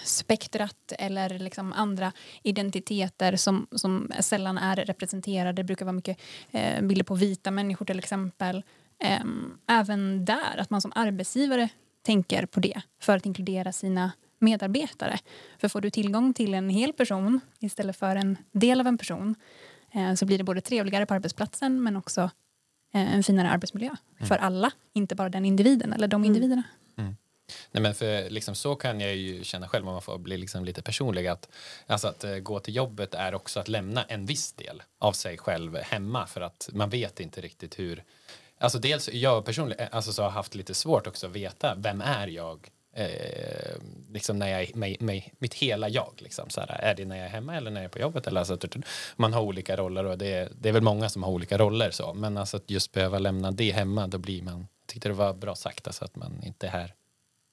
[0.05, 2.11] spektrat eller liksom andra
[2.43, 5.53] identiteter som, som sällan är representerade.
[5.53, 6.19] Det brukar vara mycket
[6.51, 8.63] eh, bilder på vita människor till exempel.
[8.99, 9.25] Eh,
[9.67, 11.69] även där, att man som arbetsgivare
[12.01, 15.19] tänker på det för att inkludera sina medarbetare.
[15.57, 19.35] För får du tillgång till en hel person istället för en del av en person
[19.91, 22.21] eh, så blir det både trevligare på arbetsplatsen men också
[22.93, 24.27] eh, en finare arbetsmiljö mm.
[24.27, 26.25] för alla, inte bara den individen eller de mm.
[26.25, 26.63] individerna.
[27.71, 30.65] Nej, men för liksom, så kan jag ju känna själv om man får bli liksom
[30.65, 31.49] lite personlig att,
[31.87, 35.37] alltså att uh, gå till jobbet är också att lämna en viss del av sig
[35.37, 38.03] själv hemma för att man vet inte riktigt hur
[38.57, 42.01] Alltså dels jag personligen eh, alltså, så har haft lite svårt också att veta vem
[42.01, 43.75] är jag eh,
[44.11, 46.13] liksom när jag är mig, med mitt hela jag.
[46.17, 48.27] Liksom, så här, är det när jag är hemma eller när jag är på jobbet?
[48.27, 48.57] Eller, alltså,
[49.15, 51.91] man har olika roller och det, det är väl många som har olika roller.
[51.91, 52.13] Så.
[52.13, 55.33] Men alltså, att just behöva lämna det hemma, då blir man, jag tyckte det var
[55.33, 56.93] bra sagt, alltså, att man inte är här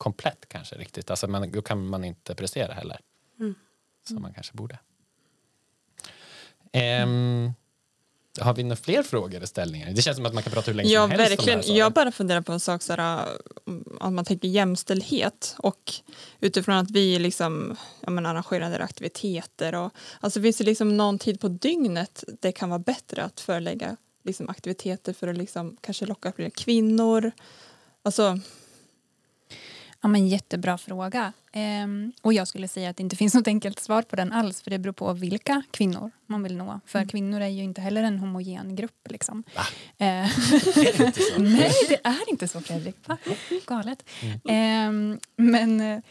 [0.03, 1.11] komplett kanske riktigt.
[1.11, 3.01] Alltså, men då kan man inte prestera heller.
[3.41, 3.55] Mm.
[4.09, 4.79] Som man kanske borde.
[7.05, 7.55] Um,
[8.41, 9.93] har vi några fler frågor eller ställningar?
[9.93, 11.59] Det känns som att man kan prata hur länge ja, som helst verkligen.
[11.59, 11.79] om här.
[11.79, 13.29] Jag bara funderar på en sak, såhär,
[14.01, 15.93] att man tänker jämställdhet och
[16.41, 21.41] utifrån att vi liksom, ja, men arrangerar aktiviteter och alltså finns det liksom någon tid
[21.41, 26.33] på dygnet det kan vara bättre att förelägga liksom, aktiviteter för att liksom, kanske locka
[26.33, 27.33] fler kvinnor?
[28.03, 28.39] Alltså,
[30.03, 31.33] Ja, men jättebra fråga.
[31.53, 34.63] Ehm, och jag skulle säga att det inte finns något enkelt svar på den alls
[34.63, 36.81] för det beror på vilka kvinnor man vill nå.
[36.87, 37.09] För mm.
[37.09, 39.11] kvinnor är ju inte heller en homogen grupp.
[39.11, 39.45] Liksom.
[39.57, 39.63] Va?
[39.99, 40.29] Ehm,
[41.39, 42.97] Nej, det är inte så Fredrik.
[43.07, 43.19] Va?
[43.67, 44.05] Galet.
[44.23, 44.41] Mm.
[44.49, 46.03] Ehm, men,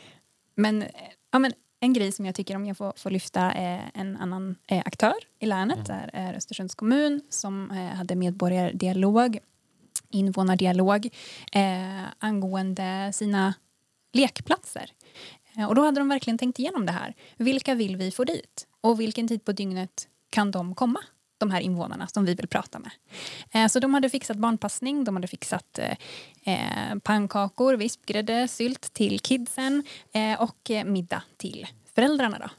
[0.56, 0.86] men,
[1.32, 4.56] ja, men en grej som jag tycker om jag får, får lyfta är en annan
[4.68, 6.02] eh, aktör i länet mm.
[6.02, 9.40] är, är Östersunds kommun som eh, hade medborgardialog
[10.10, 11.10] invånardialog
[11.52, 13.54] eh, angående sina
[14.12, 14.92] lekplatser.
[15.58, 17.14] Eh, och då hade de verkligen tänkt igenom det här.
[17.38, 18.68] Vilka vill vi få dit?
[18.82, 21.00] Och vilken tid på dygnet kan de komma?
[21.42, 22.92] de här invånarna som vi vill prata med.
[23.52, 25.98] Eh, så de hade fixat barnpassning, de hade fixat eh,
[26.54, 29.84] eh pannkakor, vispgrädde, sylt till kidsen
[30.14, 32.40] eh, och eh, middag till föräldrarna.
[32.40, 32.50] Då.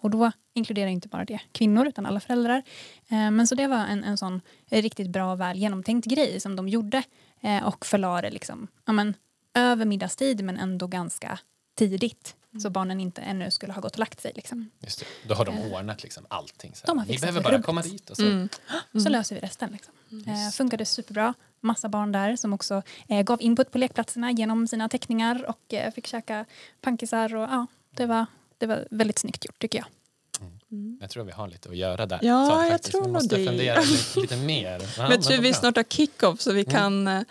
[0.00, 2.62] Och då inkluderar inte bara det kvinnor utan alla föräldrar.
[3.08, 6.68] men så det var en, en sån riktigt bra och väl genomtänkt grej som de
[6.68, 7.02] gjorde
[7.64, 9.14] och förlade liksom, ja, men,
[9.54, 11.38] över middagstid men ändå ganska
[11.74, 12.36] tidigt.
[12.52, 12.60] Mm.
[12.60, 14.32] Så barnen inte ännu skulle ha gått och lagt sig.
[14.34, 14.70] Liksom.
[14.80, 15.06] Just det.
[15.28, 15.72] Då har de eh.
[15.72, 16.72] ordnat liksom allting.
[16.74, 17.66] Så de har Ni behöver bara rubbet.
[17.66, 18.10] komma dit.
[18.10, 18.22] Och så.
[18.22, 18.48] Mm.
[18.92, 19.12] så mm.
[19.12, 19.70] löser vi resten.
[19.72, 19.94] Liksom.
[20.12, 20.28] Mm.
[20.28, 21.34] Eh, funkade superbra.
[21.60, 25.92] Massa barn där som också eh, gav input på lekplatserna genom sina teckningar och eh,
[25.92, 26.44] fick käka
[26.80, 27.34] pankisar.
[27.34, 28.26] Och, ja, det, var,
[28.58, 29.86] det var väldigt snyggt gjort tycker jag.
[30.72, 30.98] Mm.
[31.00, 32.18] Jag tror vi har lite att göra där.
[32.22, 33.46] Ja, så, jag tror vi måste det.
[33.46, 34.82] fundera lite, lite mer.
[34.98, 36.72] Ja, men tror vi snart har kick-off så vi mm.
[36.72, 37.22] kan eh,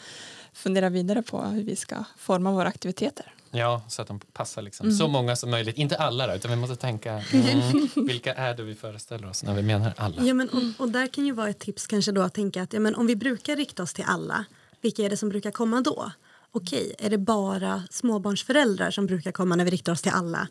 [0.54, 3.34] fundera vidare på hur vi ska forma våra aktiviteter.
[3.52, 4.86] Ja, så att de passar liksom.
[4.86, 4.98] Mm.
[4.98, 5.78] så många som möjligt.
[5.78, 9.56] Inte alla då, utan vi måste tänka mm, vilka är det vi föreställer oss när
[9.56, 10.24] vi menar alla.
[10.24, 12.74] Ja, men, och, och, där kan ju vara ett tips kanske då att tänka att
[12.74, 14.46] ja, men om vi brukar rikta oss till alla,
[14.82, 16.12] vilka är det som brukar komma då?
[16.52, 20.48] Okej, är det bara småbarnsföräldrar som brukar komma när vi riktar oss till alla?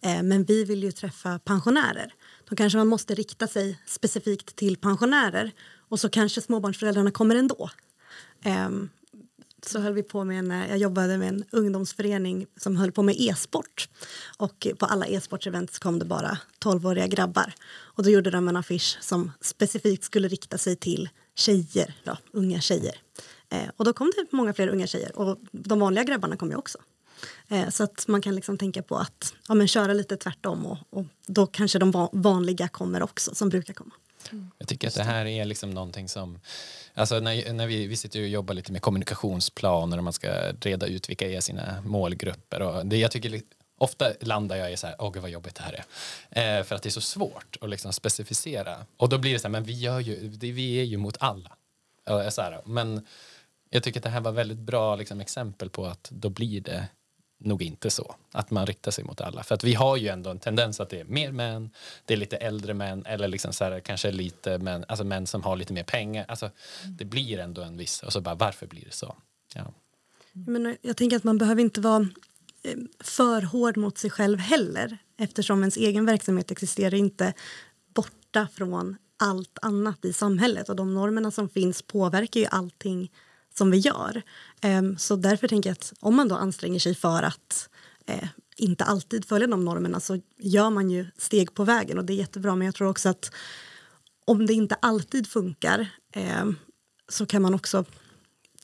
[0.00, 2.14] Eh, men vi vill ju träffa pensionärer.
[2.48, 5.52] Då kanske man måste rikta sig specifikt till pensionärer
[5.88, 7.70] och så kanske småbarnsföräldrarna kommer ändå.
[9.68, 13.02] Så höll vi på med en, eh, jag jobbade med en ungdomsförening som höll på
[13.02, 13.88] med e-sport.
[14.36, 17.54] Och på alla e-sportsevent kom det bara 12-åriga grabbar.
[17.68, 22.60] Och då gjorde de en affisch som specifikt skulle rikta sig till tjejer, då, unga
[22.60, 22.96] tjejer.
[23.48, 26.56] Eh, och då kom det många fler unga tjejer och de vanliga grabbarna kom ju
[26.56, 26.78] också.
[27.48, 30.78] Eh, så att man kan liksom tänka på att ja, men köra lite tvärtom och,
[30.90, 33.94] och då kanske de vanliga kommer också, som brukar komma.
[34.32, 34.50] Mm.
[34.58, 36.38] Jag tycker att det här är liksom någonting som
[36.96, 40.86] Alltså när, när vi, vi sitter och jobbar lite med kommunikationsplaner och man ska reda
[40.86, 42.62] ut vilka är sina målgrupper.
[42.62, 43.40] Och det, jag tycker
[43.78, 45.84] ofta landar jag i så här, åh gud vad jobbigt det här
[46.30, 46.58] är.
[46.58, 48.76] Eh, för att det är så svårt att liksom specificera.
[48.96, 51.16] Och då blir det så här, men vi, gör ju, det, vi är ju mot
[51.20, 51.56] alla.
[52.30, 53.06] Så här, men
[53.70, 56.88] jag tycker att det här var väldigt bra liksom, exempel på att då blir det
[57.38, 58.14] nog inte så.
[58.32, 59.42] Att man riktar sig mot alla.
[59.42, 61.70] För att vi har ju ändå en tendens att det är mer män,
[62.04, 65.42] det är lite äldre män eller liksom så här, kanske lite män, alltså män som
[65.42, 66.24] har lite mer pengar.
[66.28, 66.50] Alltså,
[66.98, 69.16] det blir ändå en viss, och så bara varför blir det så?
[69.54, 69.72] Ja.
[70.32, 72.08] Men eh, jag tänker att man behöver inte vara
[72.62, 77.34] eh, för hård mot sig själv heller eftersom ens egen verksamhet existerar inte
[77.94, 83.10] borta från allt annat i samhället och de normerna som finns påverkar ju allting
[83.58, 84.22] som vi gör.
[84.60, 87.68] Ehm, så därför tänker jag att om man då anstränger sig för att
[88.06, 92.12] eh, inte alltid följa de normerna så gör man ju steg på vägen och det
[92.12, 92.56] är jättebra.
[92.56, 93.30] Men jag tror också att
[94.24, 96.56] om det inte alltid funkar ehm,
[97.08, 97.84] så kan man också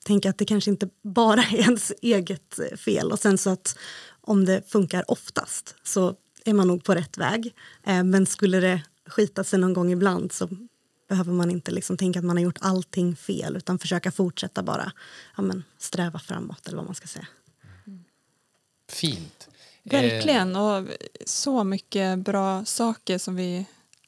[0.04, 3.78] tänka att det kanske inte bara är ens eget fel och sen så att
[4.20, 6.14] om det funkar oftast så
[6.44, 7.54] är man nog på rätt väg.
[7.84, 10.48] Ehm, men skulle det skita sig någon gång ibland så
[11.12, 14.92] behöver man inte liksom tänka att man har gjort allting fel utan försöka fortsätta bara
[15.36, 17.26] ja, men, sträva framåt eller vad man ska säga.
[18.88, 19.48] Fint.
[19.82, 20.88] Verkligen och
[21.26, 23.66] så mycket bra saker som vi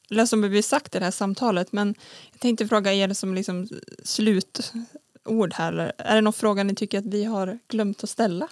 [0.09, 1.95] eller som vi sagt i det här samtalet men
[2.31, 3.69] jag tänkte fråga er som liksom
[4.03, 5.93] slutord här.
[5.97, 8.47] Är det någon fråga ni tycker att vi har glömt att ställa?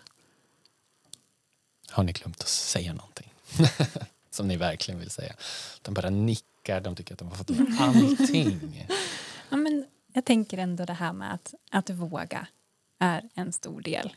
[1.90, 3.34] Har ni glömt att säga någonting?
[4.30, 5.34] som ni verkligen vill säga?
[5.82, 8.86] De bara nickar nickar, de tycker att de har fått allting.
[9.50, 12.48] ja, men jag tänker ändå det här med att, att våga
[13.00, 14.14] är en stor del.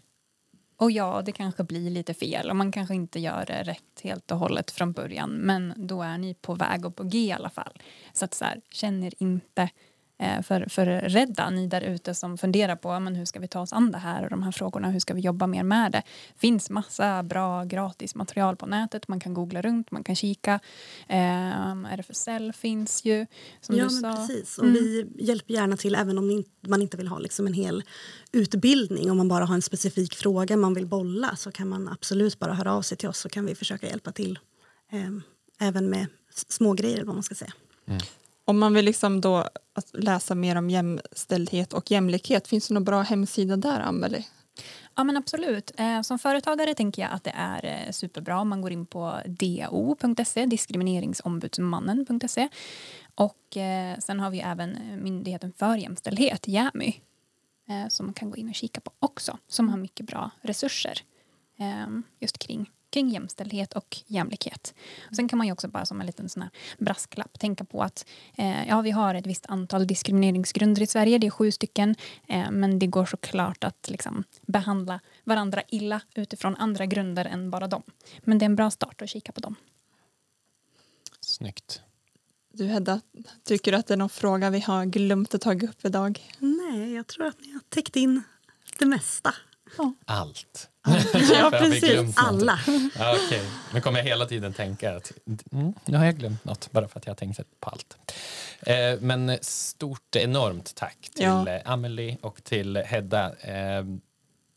[0.77, 4.31] Och ja, det kanske blir lite fel och man kanske inte gör det rätt helt
[4.31, 7.51] och hållet från början men då är ni på väg upp på G i alla
[7.51, 7.73] fall.
[8.13, 9.71] Så att så här, känner inte
[10.19, 13.73] för, för rädda, ni där ute som funderar på men hur ska vi ta oss
[13.73, 16.03] an det här och de här frågorna, hur ska vi jobba mer med det?
[16.37, 20.61] finns massa bra gratis material på nätet, man kan googla runt, man kan kika.
[21.09, 23.27] Eh, RFSL finns ju,
[23.61, 24.17] som ja, du sa.
[24.17, 24.59] Precis.
[24.59, 24.75] Och mm.
[24.75, 27.85] Vi hjälper gärna till även om man inte vill ha liksom en hel
[28.33, 29.11] utbildning.
[29.11, 32.55] Om man bara har en specifik fråga man vill bolla så kan man absolut bara
[32.55, 34.39] höra av sig till oss så kan vi försöka hjälpa till.
[34.93, 36.07] Eh, även med
[36.49, 37.53] små grejer vad man ska säga.
[37.87, 38.01] Mm.
[38.49, 39.49] Om man vill liksom då
[39.93, 44.25] läsa mer om jämställdhet och jämlikhet, finns det någon bra hemsida där, Amelie?
[44.95, 45.73] Ja men absolut.
[45.77, 49.21] Eh, som företagare tänker jag att det är eh, superbra om man går in på
[49.27, 52.49] do.se, diskrimineringsombudsmannen.se.
[53.15, 56.95] Och eh, sen har vi även Myndigheten för jämställdhet, JämY,
[57.89, 61.03] som man kan gå in och kika på också, som har mycket bra resurser
[62.21, 64.75] just kring kring jämställdhet och jämlikhet.
[65.11, 67.83] Och sen kan man ju också bara som en liten sån här brasklapp tänka på
[67.83, 71.95] att eh, ja, vi har ett visst antal diskrimineringsgrunder i Sverige, det är sju stycken,
[72.27, 77.67] eh, men det går såklart att liksom, behandla varandra illa utifrån andra grunder än bara
[77.67, 77.83] dem.
[78.25, 79.55] Men det är en bra start att kika på dem.
[81.21, 81.81] Snyggt.
[82.53, 83.01] Du Hedda,
[83.45, 86.21] tycker du att det är någon fråga vi har glömt att ta upp idag?
[86.39, 88.23] Nej, jag tror att ni har täckt in
[88.79, 89.35] det mesta.
[90.05, 90.69] Allt.
[91.33, 92.17] Ja, precis.
[92.17, 92.59] Alla.
[92.99, 93.43] Ja, Okej,
[93.75, 95.13] nu kommer jag hela tiden tänka att
[95.53, 97.97] mm, nu har jag glömt något bara för att jag har tänkt på allt.
[98.61, 101.49] Eh, men stort, enormt tack till Ja.
[101.49, 103.35] eh, Amelie och till Hedda.
[103.41, 103.85] Eh,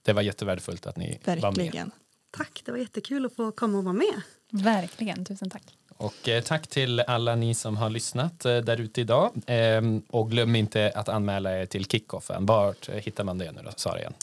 [0.01, 1.41] det var jättevärdefullt att ni var med.
[1.43, 1.91] Verkligen.
[2.31, 4.21] Tack, det var jättekul att få komma och vara med.
[4.51, 5.63] Verkligen, tusen tack.
[5.99, 9.31] Och eh, tack till alla ni som har lyssnat eh, där ute idag.
[9.45, 12.45] Eh, och glöm inte att anmäla er till kickoffen.
[12.45, 14.13] Vart eh, hittar man det nu då, Sara igen?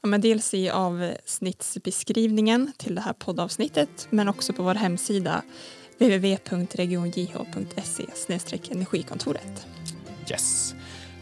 [0.00, 5.42] Ja, men dels i avsnittsbeskrivningen till det här poddavsnittet men också på vår hemsida
[5.98, 8.06] www.regionjh.se
[8.70, 9.66] energikontoret.
[10.30, 10.74] Yes.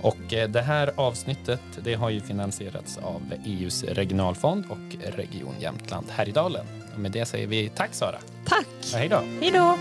[0.03, 6.82] Och det här avsnittet det har ju finansierats av EUs regionalfond och Region Jämtland Härjedalen.
[6.97, 8.19] Med det säger vi tack Sara.
[8.47, 8.67] Tack.
[8.93, 9.23] Och hej då.
[9.41, 9.79] Hej då.